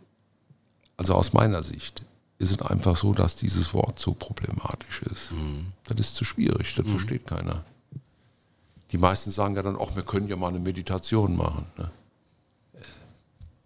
[0.98, 2.02] also aus meiner Sicht,
[2.40, 5.32] ist es einfach so, dass dieses Wort so problematisch ist.
[5.32, 5.74] Mhm.
[5.84, 6.90] Das ist zu schwierig, das mhm.
[6.90, 7.64] versteht keiner
[8.96, 11.66] die meisten sagen ja dann auch, wir können ja mal eine Meditation machen.
[11.78, 11.92] Ne?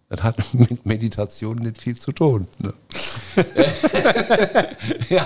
[0.08, 2.46] Das hat mit Meditation nicht viel zu tun.
[2.58, 2.74] Ne?
[5.08, 5.24] ja.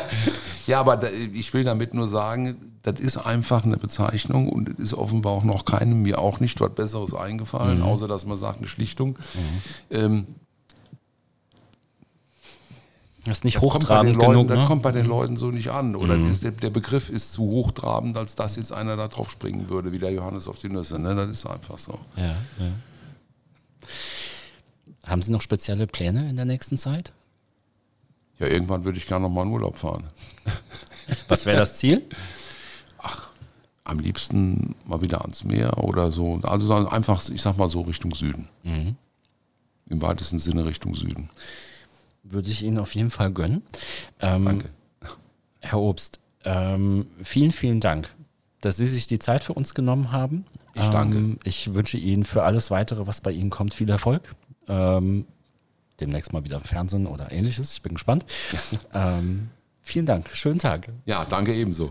[0.67, 4.79] ja, aber da, ich will damit nur sagen, das ist einfach eine Bezeichnung und es
[4.79, 7.85] ist offenbar auch noch keinem, mir auch nicht was Besseres eingefallen, mhm.
[7.85, 9.19] außer dass man sagt, eine Schlichtung.
[9.91, 9.97] Mhm.
[9.97, 10.27] Ähm,
[13.25, 14.49] das ist nicht hochtrabend Leuten, genug.
[14.49, 14.65] Das ne?
[14.67, 15.97] kommt bei den Leuten so nicht an.
[15.97, 16.39] Oder mhm.
[16.41, 19.99] der, der, Begriff ist zu hochtrabend, als dass jetzt einer da drauf springen würde, wie
[19.99, 20.99] der Johannes auf die Nüsse.
[20.99, 21.15] Ne?
[21.15, 21.99] Das ist einfach so.
[22.17, 22.37] Ja, ja.
[25.07, 27.13] Haben Sie noch spezielle Pläne in der nächsten Zeit?
[28.39, 30.05] Ja, irgendwann würde ich gerne nochmal in Urlaub fahren.
[31.29, 32.03] Was wäre das Ziel?
[32.99, 33.29] Ach,
[33.85, 36.41] am liebsten mal wieder ans Meer oder so.
[36.43, 38.49] Also einfach, ich sag mal so Richtung Süden.
[38.65, 38.97] Mhm.
[39.87, 41.31] Im weitesten Sinne Richtung Süden
[42.25, 43.63] würde ich Ihnen auf jeden Fall gönnen.
[44.21, 44.71] Ähm, Danke.
[45.61, 48.09] Herr Obst, ähm, vielen, vielen Dank,
[48.61, 50.45] dass Sie sich die Zeit für uns genommen haben.
[50.75, 51.17] Ich danke.
[51.17, 54.23] Ähm, ich wünsche Ihnen für alles weitere, was bei Ihnen kommt, viel Erfolg.
[54.69, 55.27] Ähm,
[56.01, 57.73] demnächst mal wieder im Fernsehen oder ähnliches.
[57.75, 58.27] Ich bin gespannt.
[58.93, 59.51] Ähm,
[59.83, 60.29] vielen Dank.
[60.33, 60.89] Schönen Tag.
[61.07, 61.91] Ja, danke ebenso.